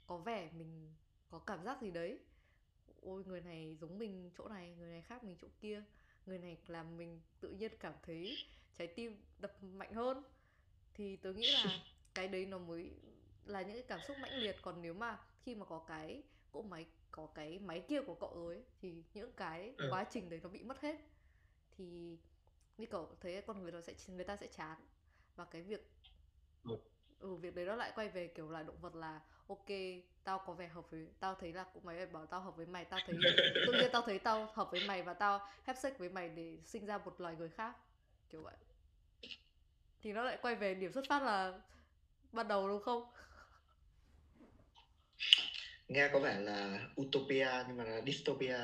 [0.07, 0.95] có vẻ mình
[1.31, 2.19] có cảm giác gì đấy.
[3.01, 5.83] Ôi người này giống mình chỗ này người này khác mình chỗ kia.
[6.27, 8.37] Người này làm mình tự nhiên cảm thấy
[8.79, 10.23] trái tim đập mạnh hơn.
[10.95, 11.65] Thì tớ nghĩ là
[12.15, 12.91] cái đấy nó mới
[13.45, 14.57] là những cái cảm xúc mãnh liệt.
[14.63, 16.23] Còn nếu mà khi mà có cái
[16.53, 19.87] cỗ máy có cái máy kia của cậu rồi ấy, thì những cái ừ.
[19.91, 20.97] quá trình đấy nó bị mất hết.
[21.71, 22.19] Thì
[22.79, 24.79] như cậu thấy con người nó sẽ người ta sẽ chán.
[25.37, 25.91] Và cái việc
[26.65, 26.77] ừ.
[27.25, 29.69] Ừ việc đấy nó lại quay về kiểu là động vật là ok
[30.25, 32.85] tao có vẻ hợp với tao thấy là cũng máy bảo tao hợp với mày
[32.85, 33.17] tao thấy
[33.67, 36.59] tự nhiên tao thấy tao hợp với mày và tao hép sex với mày để
[36.65, 37.77] sinh ra một loài người khác.
[38.31, 38.55] Kiểu vậy.
[40.03, 41.61] Thì nó lại quay về điểm xuất phát là
[42.33, 43.05] ban đầu đúng không?
[45.89, 48.59] Nghe có vẻ là utopia nhưng mà là dystopia.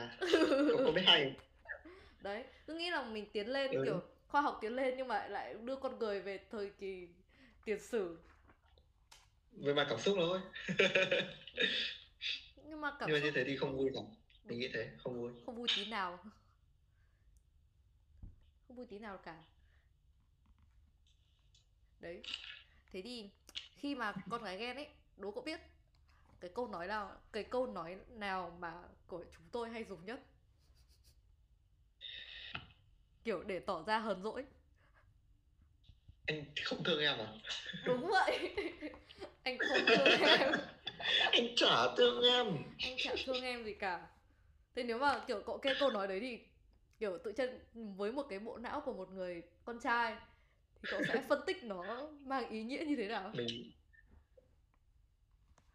[0.84, 1.34] Có biết hay
[2.20, 3.82] đấy cứ nghĩ là mình tiến lên ừ.
[3.84, 7.08] kiểu khoa học tiến lên nhưng mà lại đưa con người về thời kỳ
[7.64, 8.18] tiền sử
[9.52, 10.40] về mặt cảm xúc thôi.
[12.64, 14.04] Nhưng mà cảm nhưng mà như thế thì không vui lắm.
[14.44, 15.32] Mình nghĩ thế không vui.
[15.46, 16.18] Không vui tí nào.
[18.68, 19.42] Không vui tí nào cả.
[22.00, 22.22] Đấy.
[22.92, 23.30] Thế thì
[23.76, 25.60] khi mà con gái ghen ấy đố cậu biết
[26.40, 28.74] cái câu nói nào cái câu nói nào mà
[29.06, 30.20] của chúng tôi hay dùng nhất?
[33.24, 34.44] Kiểu để tỏ ra hờn dỗi
[36.26, 37.28] anh không thương em à?
[37.86, 38.54] Đúng vậy.
[39.42, 40.52] Anh không thương em.
[41.32, 42.46] Anh chả thương em.
[42.82, 44.06] Anh chả thương em gì cả.
[44.74, 46.38] Thế nếu mà kiểu cậu kêu câu nói đấy thì
[46.98, 47.58] kiểu tự chân
[47.96, 50.16] với một cái bộ não của một người con trai
[50.74, 53.30] thì cậu sẽ phân tích nó mang ý nghĩa như thế nào?
[53.34, 53.72] Mình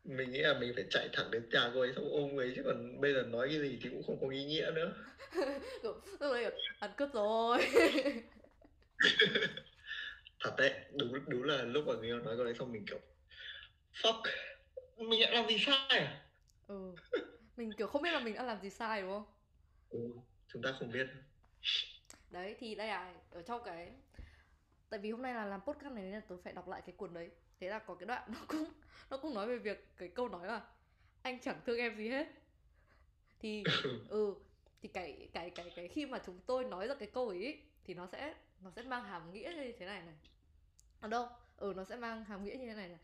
[0.04, 2.62] mình nghĩ là mình phải chạy thẳng đến nhà cô ấy xong ôm ấy chứ
[2.66, 4.94] còn bây giờ nói cái gì thì cũng không có ý nghĩa nữa.
[5.84, 7.68] Lúc đấy ăn cướp rồi
[10.46, 13.00] thật đấy đúng đúng là lúc mà người nói câu đấy xong mình kiểu
[13.94, 14.22] fuck
[14.98, 16.22] mình đã làm gì sai à?
[16.68, 16.94] Ừ
[17.58, 19.26] mình kiểu không biết là mình đã làm gì sai đúng không?
[19.90, 20.00] Ừ
[20.48, 21.08] chúng ta không biết.
[22.32, 23.92] Đấy thì đây là ở trong cái
[24.90, 26.96] tại vì hôm nay là làm podcast này nên là tôi phải đọc lại cái
[26.98, 27.30] cuốn đấy.
[27.60, 28.66] Thế là có cái đoạn nó cũng
[29.10, 30.62] nó cũng nói về việc cái câu nói là
[31.22, 32.28] anh chẳng thương em gì hết.
[33.40, 33.64] Thì
[34.10, 34.36] ừ
[34.82, 37.94] thì cái cái cái cái khi mà chúng tôi nói ra cái câu ấy thì
[37.94, 40.16] nó sẽ nó sẽ mang hàm nghĩa như thế này này
[41.06, 41.28] ở đâu?
[41.58, 42.98] Ừ nó sẽ mang hàm nghĩa như thế này là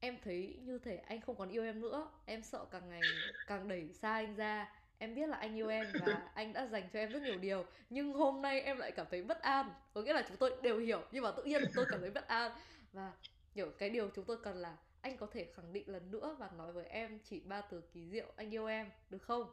[0.00, 2.08] em thấy như thể anh không còn yêu em nữa.
[2.24, 3.00] Em sợ càng ngày
[3.46, 4.72] càng đẩy xa anh ra.
[4.98, 7.66] Em biết là anh yêu em và anh đã dành cho em rất nhiều điều
[7.90, 9.70] nhưng hôm nay em lại cảm thấy bất an.
[9.94, 12.28] Có nghĩa là chúng tôi đều hiểu nhưng mà tự nhiên tôi cảm thấy bất
[12.28, 12.52] an.
[12.92, 13.12] Và
[13.54, 16.50] hiểu cái điều chúng tôi cần là anh có thể khẳng định lần nữa và
[16.58, 19.52] nói với em chỉ ba từ kỳ diệu anh yêu em được không?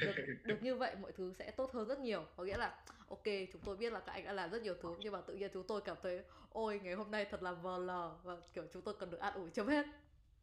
[0.00, 0.12] Được,
[0.42, 2.24] được như vậy mọi thứ sẽ tốt hơn rất nhiều.
[2.36, 2.78] Có nghĩa là
[3.10, 5.34] ok chúng tôi biết là các anh đã làm rất nhiều thứ nhưng mà tự
[5.34, 8.18] nhiên chúng tôi cảm thấy ôi ngày hôm nay thật là vờ lờ.
[8.22, 9.86] Và kiểu chúng tôi cần được an ủi chấm hết.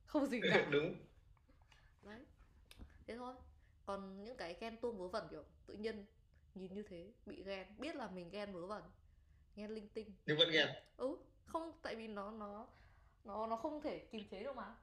[0.06, 0.68] Không gì cả.
[0.72, 0.96] Đúng.
[2.04, 2.20] Đấy.
[3.08, 3.34] Thế thôi.
[3.86, 6.06] Còn những cái ghen tuông vớ vẩn kiểu tự nhiên
[6.56, 8.84] nhìn như thế bị ghen biết là mình ghen vớ vẩn
[9.56, 10.14] ghen linh tinh.
[10.26, 10.68] Nhưng vẫn ghen.
[10.98, 12.68] Ừ không tại vì nó nó
[13.24, 14.76] nó nó không thể kiềm chế được mà.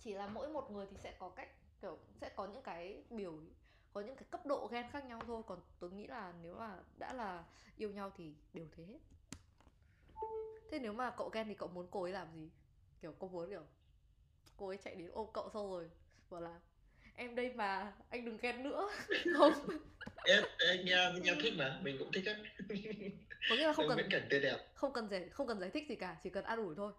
[0.00, 1.48] Chỉ là mỗi một người thì sẽ có cách
[1.82, 3.32] kiểu sẽ có những cái biểu
[3.94, 6.76] có những cái cấp độ ghen khác nhau thôi còn tôi nghĩ là nếu mà
[6.98, 7.44] đã là
[7.76, 8.98] yêu nhau thì đều thế hết.
[10.70, 12.50] Thế nếu mà cậu ghen thì cậu muốn cô ấy làm gì?
[13.02, 13.66] Kiểu cô muốn kiểu
[14.56, 15.90] cô ấy chạy đến ôm cậu xong rồi
[16.30, 16.60] bảo là
[17.14, 18.90] em đây mà anh đừng ghen nữa.
[19.38, 19.52] Không.
[20.24, 22.34] Em, em nghe nghe thích mà mình cũng thích á.
[23.48, 24.56] Có nghĩa là không cần cảnh tươi đẹp.
[24.74, 26.92] không cần giải không cần giải thích gì cả chỉ cần an ủi thôi.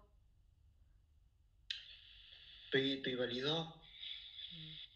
[2.70, 3.72] Tùy tùy vào lý do.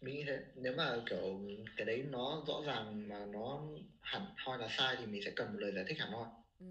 [0.01, 1.39] Mình nghĩ thế nếu mà kiểu
[1.77, 3.61] cái đấy nó rõ ràng mà nó
[4.01, 6.27] hẳn hoi là sai thì mình sẽ cần một lời giải thích hẳn hoi
[6.59, 6.65] ừ.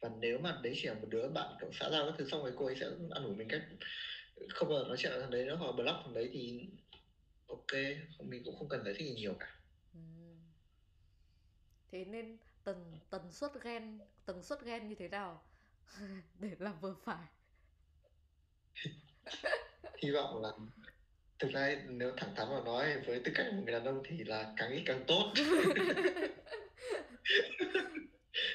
[0.00, 2.42] và nếu mà đấy chỉ là một đứa bạn kiểu xã giao các thứ xong
[2.42, 3.62] rồi cô ấy sẽ ăn ủi mình cách
[4.54, 6.70] không bao giờ nói chuyện thằng đấy nữa hoặc block thằng đấy thì
[7.46, 7.72] ok
[8.24, 9.60] mình cũng không cần giải thích gì nhiều cả
[9.94, 10.00] ừ.
[11.92, 15.42] thế nên tần tần suất ghen tần suất ghen như thế nào
[16.40, 17.26] để làm vừa phải
[20.02, 20.50] hy vọng là
[21.42, 24.24] thực ra nếu thẳng thắn mà nói với tư cách một người đàn ông thì
[24.24, 25.32] là càng ít càng tốt.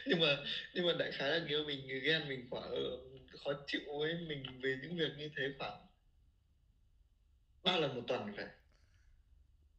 [0.05, 0.37] Nhưng mà
[0.73, 2.97] nhưng mà đại khái là nếu mình ghen mình khoảng ờ,
[3.43, 5.81] khó chịu với mình về những việc như thế khoảng
[7.63, 8.45] ba lần một tuần phải.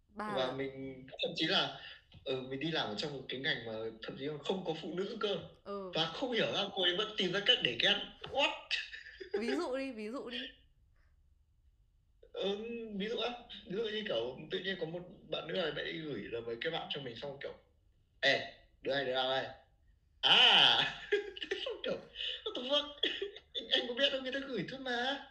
[0.09, 1.81] Ba và mình thậm chí là
[2.25, 4.95] ừ, mình đi làm ở trong một cái ngành mà thậm chí không có phụ
[4.95, 5.39] nữ cơ.
[5.65, 5.91] Ừ.
[5.95, 7.97] và không hiểu ra cô ấy vẫn tìm ra cách để ghen
[8.31, 8.53] what?
[9.41, 10.39] Ví dụ đi ví dụ đi
[12.39, 12.57] ừ,
[12.99, 13.30] ví dụ á
[13.66, 16.57] ví dụ như kiểu tự nhiên có một bạn nữ này bạn gửi là mấy
[16.61, 17.53] cái bạn cho mình xong kiểu
[18.20, 18.41] ê
[18.82, 19.47] đứa này đứa nào đây?
[20.20, 20.78] À!
[21.12, 21.97] Thế xong kiểu
[22.45, 22.89] what the fuck?
[23.55, 25.24] Anh, anh có biết đâu người ta gửi thôi mà.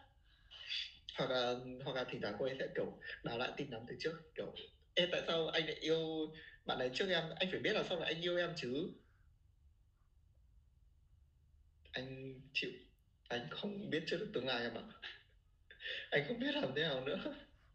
[1.18, 1.54] Hoặc là
[1.84, 4.54] hoặc là thỉnh thoảng cô ấy sẽ kiểu đào lại tin nhắn từ trước kiểu
[4.94, 6.32] ê tại sao anh lại yêu
[6.66, 7.24] bạn này trước em?
[7.36, 8.88] Anh phải biết là sao lại anh yêu em chứ.
[11.92, 12.70] Anh chịu
[13.28, 14.82] anh không biết trước được tương lai em ạ
[16.10, 17.18] anh không biết làm thế nào nữa.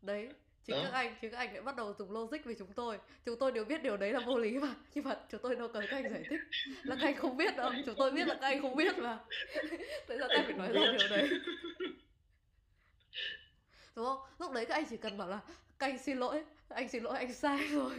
[0.01, 0.29] Đấy
[0.65, 0.81] chính Đó.
[0.83, 2.97] các anh chính các anh lại bắt đầu dùng logic với chúng tôi.
[3.25, 4.75] Chúng tôi đều biết điều đấy là vô lý mà.
[4.95, 6.39] Nhưng mà chúng tôi đâu cần các anh giải thích.
[6.83, 7.71] Là các anh không biết đâu.
[7.85, 9.19] Chúng tôi biết là các anh không biết mà.
[10.07, 11.29] Tại sao các anh phải nói ra điều đấy?
[13.95, 14.19] Đúng không?
[14.39, 15.39] Lúc đấy các anh chỉ cần bảo là
[15.79, 16.43] các anh xin lỗi.
[16.69, 17.91] Anh xin lỗi anh sai rồi.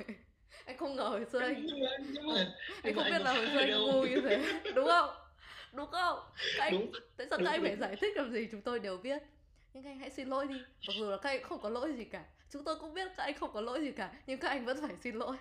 [0.65, 3.47] Anh không ngờ hồi xưa anh nhưng mà, nhưng mà, anh không biết là hồi
[3.53, 4.61] xưa anh ngu như thế.
[4.75, 5.11] Đúng không?
[5.73, 6.19] Đúng không?
[6.57, 6.93] Các anh đúng.
[7.17, 9.23] tại sao các anh phải giải thích làm gì chúng tôi đều biết
[9.75, 10.59] nhưng các anh hãy xin lỗi đi.
[10.59, 12.25] Mặc dù là các anh không có lỗi gì cả.
[12.51, 14.81] Chúng tôi cũng biết các anh không có lỗi gì cả nhưng các anh vẫn
[14.81, 15.37] phải xin lỗi.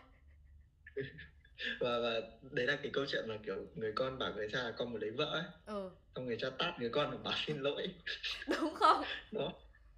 [1.80, 2.22] Và và
[2.52, 5.02] đấy là cái câu chuyện mà kiểu người con bảo người cha là con muốn
[5.02, 5.44] lấy vợ ấy.
[5.66, 5.90] Ừ.
[6.16, 7.88] xong người cha tát người con và bảo xin lỗi.
[8.48, 9.04] Đúng không?
[9.32, 9.54] Đó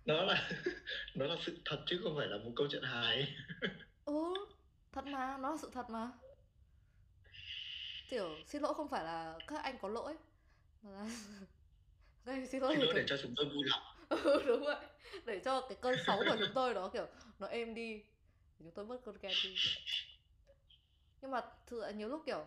[0.06, 0.50] nó là
[1.16, 3.36] nó là sự thật chứ không phải là một câu chuyện hài.
[4.06, 4.34] Ừ
[4.96, 6.12] thật mà nó là sự thật mà.
[8.10, 10.16] Kiểu xin lỗi không phải là các anh có lỗi.
[10.82, 11.10] Mà là
[12.26, 14.86] các anh xin lỗi, xin lỗi để cho chúng tôi vui lòng ừ đúng vậy.
[15.26, 17.06] Để cho cái cơn xấu của chúng tôi đó kiểu
[17.40, 18.04] nó êm đi
[18.60, 19.56] chúng tôi mất cơn ghen đi.
[21.22, 22.46] Nhưng mà thực nhiều lúc kiểu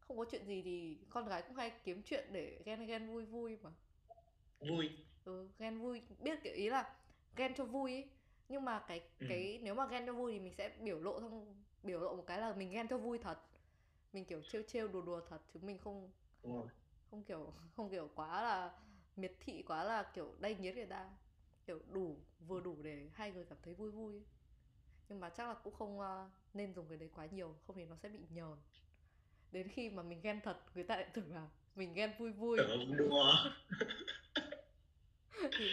[0.00, 3.24] không có chuyện gì thì con gái cũng hay kiếm chuyện để ghen ghen vui
[3.24, 3.70] vui mà.
[4.60, 4.90] Vui.
[5.24, 6.02] Ừ, ghen vui.
[6.18, 6.94] Biết kiểu ý là
[7.36, 8.04] ghen cho vui ý.
[8.48, 9.26] nhưng mà cái ừ.
[9.28, 12.24] cái nếu mà ghen cho vui thì mình sẽ biểu lộ xong biểu lộ một
[12.26, 13.38] cái là mình ghen cho vui thật.
[14.12, 16.10] Mình kiểu trêu trêu đùa đùa thật chứ mình không
[17.10, 18.70] không kiểu không kiểu quá là
[19.16, 21.10] miệt thị quá là kiểu đay nghiến người ta.
[21.66, 24.24] Kiểu đủ vừa đủ để hai người cảm thấy vui vui ấy.
[25.08, 26.04] nhưng mà chắc là cũng không uh,
[26.54, 28.56] nên dùng cái đấy quá nhiều không thì nó sẽ bị nhờn.
[29.52, 32.58] Đến khi mà mình ghen thật người ta lại tưởng là mình ghen vui vui.
[32.58, 33.34] Tưởng đùa.
[35.58, 35.70] Thì,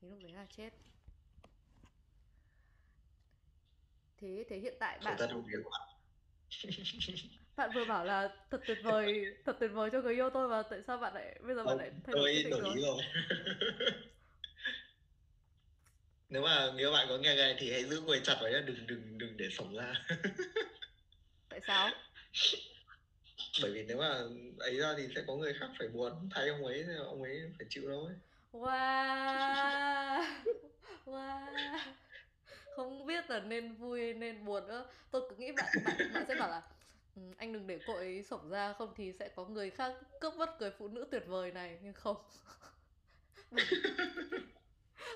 [0.00, 0.70] thì lúc đấy là chết.
[4.16, 5.18] Thế thế hiện tại bạn
[7.56, 10.62] bạn vừa bảo là thật tuyệt vời thật tuyệt vời cho người yêu tôi và
[10.62, 13.02] tại sao bạn lại bây giờ bạn lại thay đổi tôi đổi ý rồi
[16.28, 18.86] nếu mà nếu bạn có nghe này thì hãy giữ người chặt vào nhá đừng
[18.86, 19.94] đừng đừng để sống ra.
[21.48, 21.90] Tại sao?
[23.62, 24.22] Bởi vì nếu mà
[24.58, 27.40] ấy ra thì sẽ có người khác phải buồn thay ông ấy thì ông ấy
[27.58, 28.14] phải chịu đâu ấy.
[28.52, 30.24] Wow
[31.04, 31.78] wow.
[32.76, 34.86] Không biết là nên vui nên buồn nữa.
[35.10, 36.62] Tôi cứ nghĩ bạn bạn bạn sẽ bảo là
[37.16, 40.34] ừ, anh đừng để cô ấy sổng ra không thì sẽ có người khác cướp
[40.34, 42.16] mất người phụ nữ tuyệt vời này nhưng không.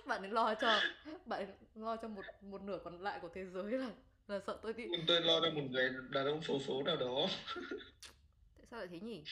[0.07, 0.81] Bạn ấy lo cho
[1.27, 3.91] bạn lo cho một một nửa còn lại của thế giới là
[4.29, 7.27] là sợ tôi đi tôi lo cho một người đàn ông số số nào đó.
[8.57, 9.23] Tại sao lại thế nhỉ?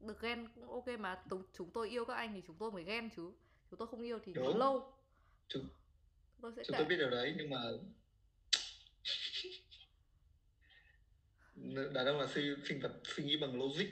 [0.00, 1.22] Được ghen cũng ok mà
[1.58, 3.32] chúng tôi yêu các anh thì chúng tôi mới ghen chứ.
[3.70, 4.58] Chúng tôi không yêu thì Đúng.
[4.58, 4.92] lâu.
[5.48, 5.68] Chúng
[6.42, 7.58] tôi sẽ chúng tôi biết điều đấy nhưng mà
[11.92, 13.86] đàn ông là suy, sinh vật suy nghĩ bằng logic.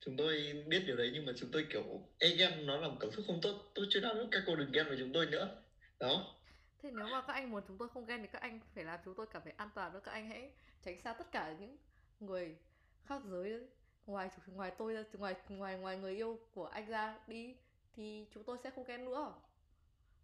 [0.00, 2.96] Chúng tôi biết điều đấy nhưng mà chúng tôi kiểu e ghen nó là một
[3.00, 5.62] cảm xúc không tốt tôi chưa nói các cô đừng ghen với chúng tôi nữa.
[5.98, 6.34] Đó
[6.82, 9.00] thế nếu mà các anh muốn chúng tôi không ghen thì các anh phải làm
[9.04, 10.50] chúng tôi cảm thấy an toàn nữa các anh hãy
[10.82, 11.76] tránh xa tất cả những
[12.20, 12.56] người
[13.04, 13.60] khác giới
[14.06, 17.56] ngoài ngoài tôi ra ngoài ngoài ngoài người yêu của anh ra đi
[17.96, 19.32] thì chúng tôi sẽ không ghen nữa.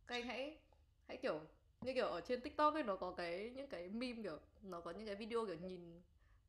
[0.06, 0.56] Các anh hãy
[1.08, 1.40] hãy kiểu
[1.80, 4.90] như kiểu ở trên tiktok ấy nó có cái những cái meme kiểu nó có
[4.90, 6.02] những cái video kiểu nhìn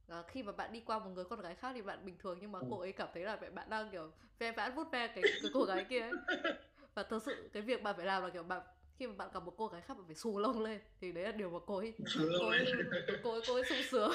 [0.08, 2.38] à, khi mà bạn đi qua một người con gái khác thì bạn bình thường
[2.42, 2.66] nhưng mà ừ.
[2.70, 5.64] cô ấy cảm thấy là bạn đang kiểu ve vãn vút ve cái, cái cô
[5.64, 6.12] gái kia ấy.
[6.96, 8.62] Và thực sự cái việc bạn phải làm là kiểu bạn
[8.98, 10.80] khi mà bạn gặp một cô gái khác bạn phải xù lông lên.
[11.02, 11.94] Thì đấy là điều mà cô ấy
[12.40, 12.66] cô ấy
[13.24, 14.12] cô ấy, cô ấy sung sướng.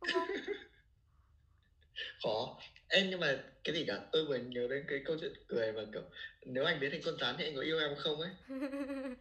[0.00, 0.28] Đúng không
[2.22, 2.58] khó.
[2.88, 4.00] Em nhưng mà cái gì cả?
[4.12, 6.02] Tôi vừa nhớ đến cái câu chuyện cười và kiểu
[6.46, 8.30] nếu anh biến thành con rắn thì anh có yêu em không ấy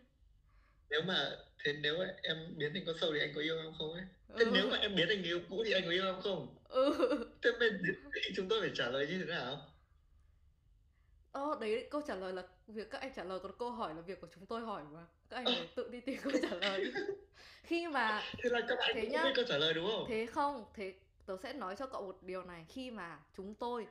[0.90, 1.32] nếu mà
[1.64, 4.04] thế nếu mà em biến thành con sâu thì anh có yêu em không ấy?
[4.38, 4.52] Thế ừ.
[4.54, 6.56] nếu mà em biến thành người yêu cũ thì anh có yêu em không?
[6.64, 6.94] Ừ.
[7.42, 7.82] thế bên
[8.36, 9.70] chúng tôi phải trả lời như thế nào?
[11.32, 14.02] Ồ, đấy câu trả lời là việc các anh trả lời còn câu hỏi là
[14.02, 15.08] việc của chúng tôi hỏi mà.
[15.30, 16.92] Các anh phải tự đi tìm câu trả lời.
[17.64, 19.32] Khi mà thế là các bạn Thế cũng nhá.
[19.36, 20.06] câu trả lời đúng không?
[20.10, 20.94] Thế không thế
[21.26, 22.66] tớ sẽ nói cho cậu một điều này.
[22.70, 23.88] Khi mà chúng tôi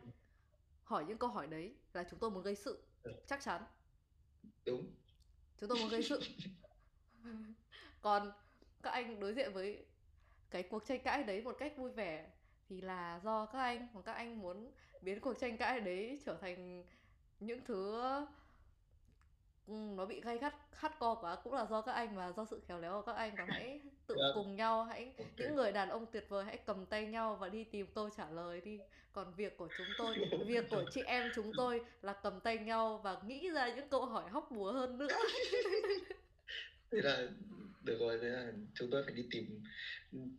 [0.84, 2.82] hỏi những câu hỏi đấy là chúng tôi muốn gây sự.
[3.02, 3.12] Ừ.
[3.26, 3.62] chắc chắn.
[4.66, 4.94] Đúng.
[5.60, 6.20] Chúng tôi muốn gây sự
[8.02, 8.32] còn
[8.82, 9.84] các anh đối diện với
[10.50, 12.30] cái cuộc tranh cãi đấy một cách vui vẻ
[12.68, 13.88] thì là do các anh.
[13.94, 16.84] Còn các anh muốn biến cuộc tranh cãi đấy trở thành
[17.40, 18.02] những thứ
[19.66, 21.36] ừ, nó bị gay gắt hardcore quá.
[21.44, 23.36] Cũng là do các anh và do sự khéo léo của các anh.
[23.36, 24.24] Còn hãy tự Dạ.
[24.34, 25.26] cùng nhau hãy Ok.
[25.36, 28.30] những người đàn ông tuyệt vời hãy cầm tay nhau và đi tìm câu trả
[28.30, 28.80] lời đi.
[29.12, 30.16] Còn việc của chúng tôi
[30.46, 34.06] việc của chị em chúng tôi là cầm tay nhau và nghĩ ra những câu
[34.06, 35.08] hỏi hóc búa hơn nữa
[36.92, 37.28] thế là
[37.82, 39.60] được rồi thế là chúng tôi phải đi tìm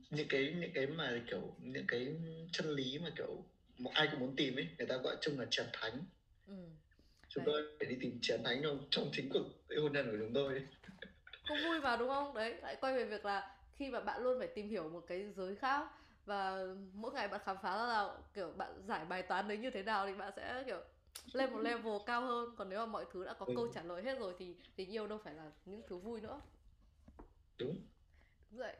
[0.09, 2.15] những cái những cái mà kiểu những cái
[2.51, 3.43] chân lý mà kiểu
[3.93, 5.93] ai cũng muốn tìm ấy người ta gọi chung là chén thánh
[6.47, 6.53] ừ.
[7.29, 7.53] chúng Đấy.
[7.53, 9.45] tôi phải đi tìm chén thánh trong trong chính cuộc
[9.81, 10.67] hôn nhân của chúng tôi
[11.47, 14.39] cũng vui mà đúng không đấy lại quay về việc là khi mà bạn luôn
[14.39, 15.87] phải tìm hiểu một cái giới khác
[16.25, 19.69] và mỗi ngày bạn khám phá ra là kiểu bạn giải bài toán đấy như
[19.69, 20.81] thế nào thì bạn sẽ kiểu
[21.33, 22.55] lên một level cao hơn.
[22.57, 23.53] Còn nếu mà mọi thứ đã có Ừ.
[23.55, 26.41] câu trả lời hết rồi thì tình yêu đâu phải là những thứ vui nữa.
[27.57, 27.75] Đúng.
[28.51, 28.75] Đúng vậy.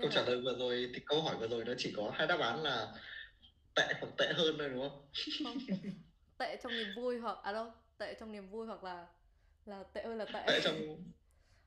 [0.00, 2.10] Câu nên trả là lời vừa rồi thì câu hỏi vừa rồi nó chỉ có
[2.14, 2.94] hai đáp án là
[3.74, 5.06] tệ hoặc tệ hơn thôi đúng không?
[5.44, 5.56] Không.
[6.38, 9.06] Tệ trong niềm vui hoặc à đâu tệ trong niềm vui hoặc là
[9.66, 10.44] là tệ ơi là tệ.
[10.46, 10.74] Tệ trong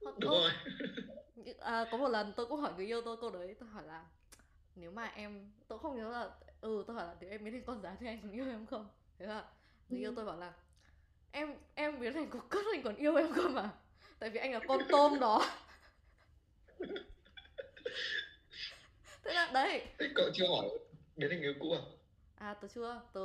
[0.03, 0.51] Hoặc- đúng ô, rồi.
[1.59, 4.05] À, có một lần tôi cũng hỏi người yêu tôi câu đấy tôi hỏi là
[4.75, 6.29] nếu mà em tôi không nhớ là
[6.61, 8.65] ừ tôi hỏi là nếu em biến thành con rắn thì anh còn yêu em
[8.65, 8.89] không?
[9.19, 9.45] Thế là
[9.89, 10.53] người yêu tôi bảo là
[11.31, 13.69] em em biến thành cục cất anh còn yêu em cơ mà
[14.19, 15.45] tại vì anh là con tôm đó
[19.23, 20.69] thế là đấy thế cậu chưa hỏi
[21.15, 21.81] biến thành người cũ à
[22.35, 23.21] À tớ chưa, tớ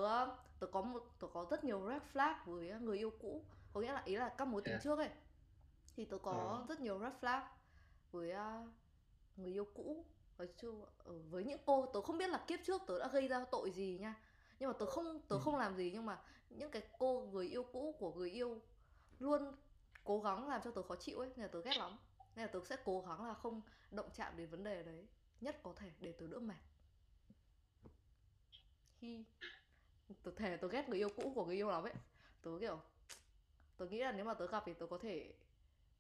[0.61, 3.45] tớ có một tớ có rất nhiều red flag với người yêu cũ.
[3.73, 4.83] Có nghĩa là ý là các mối tình Yeah.
[4.85, 5.09] trước ấy.
[5.97, 6.65] Thì tớ có Ờ.
[6.69, 7.41] rất nhiều red flag
[8.13, 8.63] với à,
[9.37, 10.05] người yêu cũ.
[10.39, 13.29] Nói chung ở với những cô tớ không biết là kiếp trước tớ đã gây
[13.29, 14.15] ra tội gì nha.
[14.59, 15.41] Nhưng mà tớ không tớ Ừ.
[15.45, 16.19] không làm gì nhưng mà
[16.59, 18.61] những cái cô người yêu cũ của người yêu
[19.19, 19.57] luôn
[20.05, 21.99] cố gắng làm cho tớ khó chịu ấy nên là tớ ghét lắm.
[22.37, 25.07] Nên là tớ sẽ cố gắng là không động chạm đến vấn đề đấy
[25.41, 26.55] nhất có thể để tớ đỡ mệt.
[29.01, 29.25] Khi
[30.23, 31.95] tớ thề tớ ghét người yêu cũ của người yêu lắm ấy.
[32.43, 32.81] Tớ kiểu
[33.77, 35.33] tớ nghĩ là nếu mà tớ gặp thì tớ có thể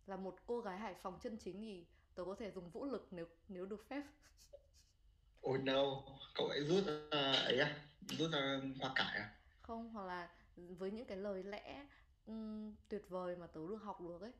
[0.07, 3.09] là một cô gái Hải Phòng chân chính thì tớ có thể dùng vũ lực
[3.11, 4.02] nếu nếu được phép.
[5.40, 6.02] Ôi no
[6.34, 7.86] cậu lại rút ra ấy à?
[8.09, 9.36] Rút ra hoa cải à?
[9.62, 11.86] Không hoặc là với những cái lời lẽ
[12.26, 14.32] ừm, tuyệt vời mà tớ được học được ấy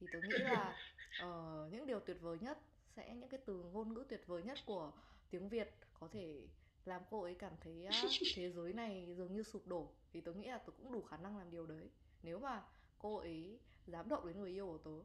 [0.00, 0.80] thì tớ nghĩ là
[1.16, 2.58] ờ, những điều tuyệt vời nhất
[2.96, 4.92] sẽ những cái từ ngôn ngữ tuyệt vời nhất của
[5.30, 6.48] tiếng Việt có thể
[6.84, 9.94] làm cô ấy cảm thấy á, thế giới này dường như sụp đổ.
[10.12, 11.90] Thì tớ nghĩ là tớ cũng đủ khả năng làm điều đấy
[12.22, 12.62] nếu mà
[12.98, 15.04] cô ấy dám động đến người yêu của tớ.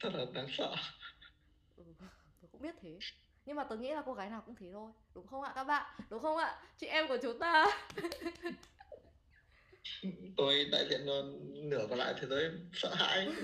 [0.00, 0.74] Thật là đáng sợ.
[1.76, 1.84] Ừ,
[2.40, 3.02] tớ cũng biết thế.
[3.44, 5.64] Nhưng mà tớ nghĩ là cô gái nào cũng thế thôi đúng không ạ các
[5.64, 6.00] bạn?
[6.10, 6.62] Đúng không ạ?
[6.76, 7.66] Chị em của chúng ta
[10.36, 11.22] tôi đại diện cho
[11.62, 13.28] nửa còn lại thế giới sợ hãi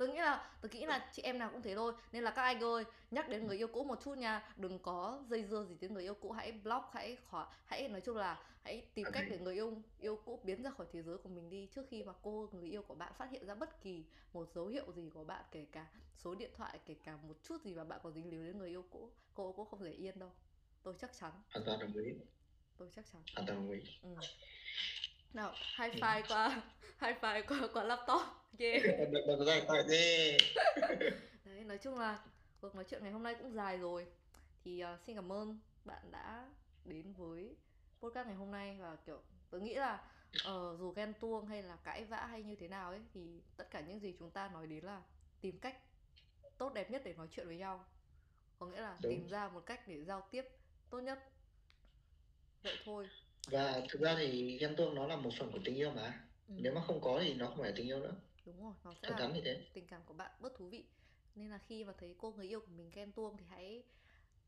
[0.00, 1.92] tớ nghĩ là tớ nghĩ là chị em nào cũng thế thôi.
[2.12, 4.54] Nên là các anh ơi nhắc đến người yêu cũ một chút nha.
[4.56, 6.32] Đừng có dây dưa gì đến người yêu cũ.
[6.32, 10.18] Hãy block hãy khóa hãy nói chung là hãy tìm cách để người yêu yêu
[10.24, 11.68] cũ biến ra khỏi thế giới của mình đi.
[11.74, 14.66] Trước khi mà cô người yêu của bạn phát hiện ra bất kỳ một dấu
[14.66, 17.84] hiệu gì của bạn kể cả số điện thoại kể cả một chút gì mà
[17.84, 20.32] bạn có dính líu đến người yêu cũ cô cũng không để yên đâu.
[20.82, 21.32] Tôi chắc chắn.
[21.54, 22.12] Hoàn toàn đồng ý
[22.80, 23.22] tôi chắc chắn.
[23.34, 24.08] Toàn đồng ý ừ.
[25.32, 26.62] nào high five qua
[27.00, 28.22] high five qua qua laptop.
[28.58, 28.82] Yeah.
[29.12, 30.36] Được ra tại đi
[31.44, 32.24] Đấy, nói chung là
[32.60, 34.06] cuộc nói chuyện ngày hôm nay cũng dài rồi.
[34.64, 36.50] Thì ờ, xin cảm ơn bạn đã
[36.84, 37.56] đến với
[38.00, 40.10] podcast ngày hôm nay Và kiểu tớ nghĩ là
[40.44, 43.70] ờ, dù ghen tuông hay là cãi vã hay như thế nào ấy Thì tất
[43.70, 45.02] cả những gì chúng ta nói đến là
[45.40, 45.76] tìm cách
[46.58, 47.84] tốt đẹp nhất để nói chuyện với nhau.
[48.58, 49.12] Có nghĩa là Đúng.
[49.12, 50.44] tìm ra một cách để giao tiếp
[50.90, 51.30] tốt nhất
[52.62, 53.08] Vậy thôi.
[53.46, 56.24] Và thực ra thì ghen tuông nó là một phần của tình yêu mà.
[56.48, 58.14] Ừ, nếu mà không có thì nó không phải là tình yêu nữa.
[58.44, 59.66] Đúng rồi, nó sẽ thẳng là như thế.
[59.72, 60.84] tình cảm của bạn bớt thú vị.
[61.34, 63.82] Nên là khi mà thấy cô người yêu của mình ghen tuông thì hãy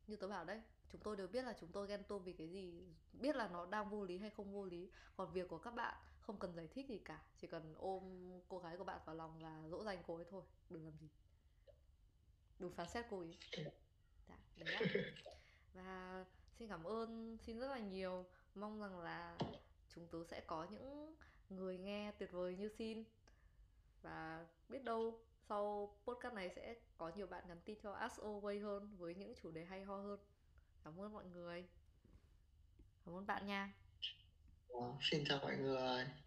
[0.06, 2.48] như tớ bảo đấy chúng tôi đều biết là chúng tôi ghen tuông vì cái
[2.48, 4.90] gì biết là nó đang vô lý hay không vô lý.
[5.16, 8.58] Còn việc của các bạn không cần giải thích gì cả chỉ cần ôm cô
[8.58, 11.08] gái của bạn vào lòng và dỗ dành cô ấy thôi đừng làm gì.
[12.58, 13.38] Đừng phán xét cô ấy
[14.28, 14.86] dạ, đấy
[15.74, 16.24] và
[16.58, 18.24] xin cảm ơn, xin rất là nhiều.
[18.54, 19.38] Mong rằng là
[19.94, 21.16] chúng tớ sẽ có những
[21.48, 23.04] người nghe tuyệt vời như xin.
[24.02, 28.62] Và biết đâu sau podcast này sẽ có nhiều bạn nhắn tin cho ASO way
[28.62, 30.20] hơn với những chủ đề hay ho hơn.
[30.84, 31.66] Cảm ơn mọi người.
[33.04, 33.72] Cảm ơn bạn nha.
[34.68, 36.21] Vâng, xin chào mọi người.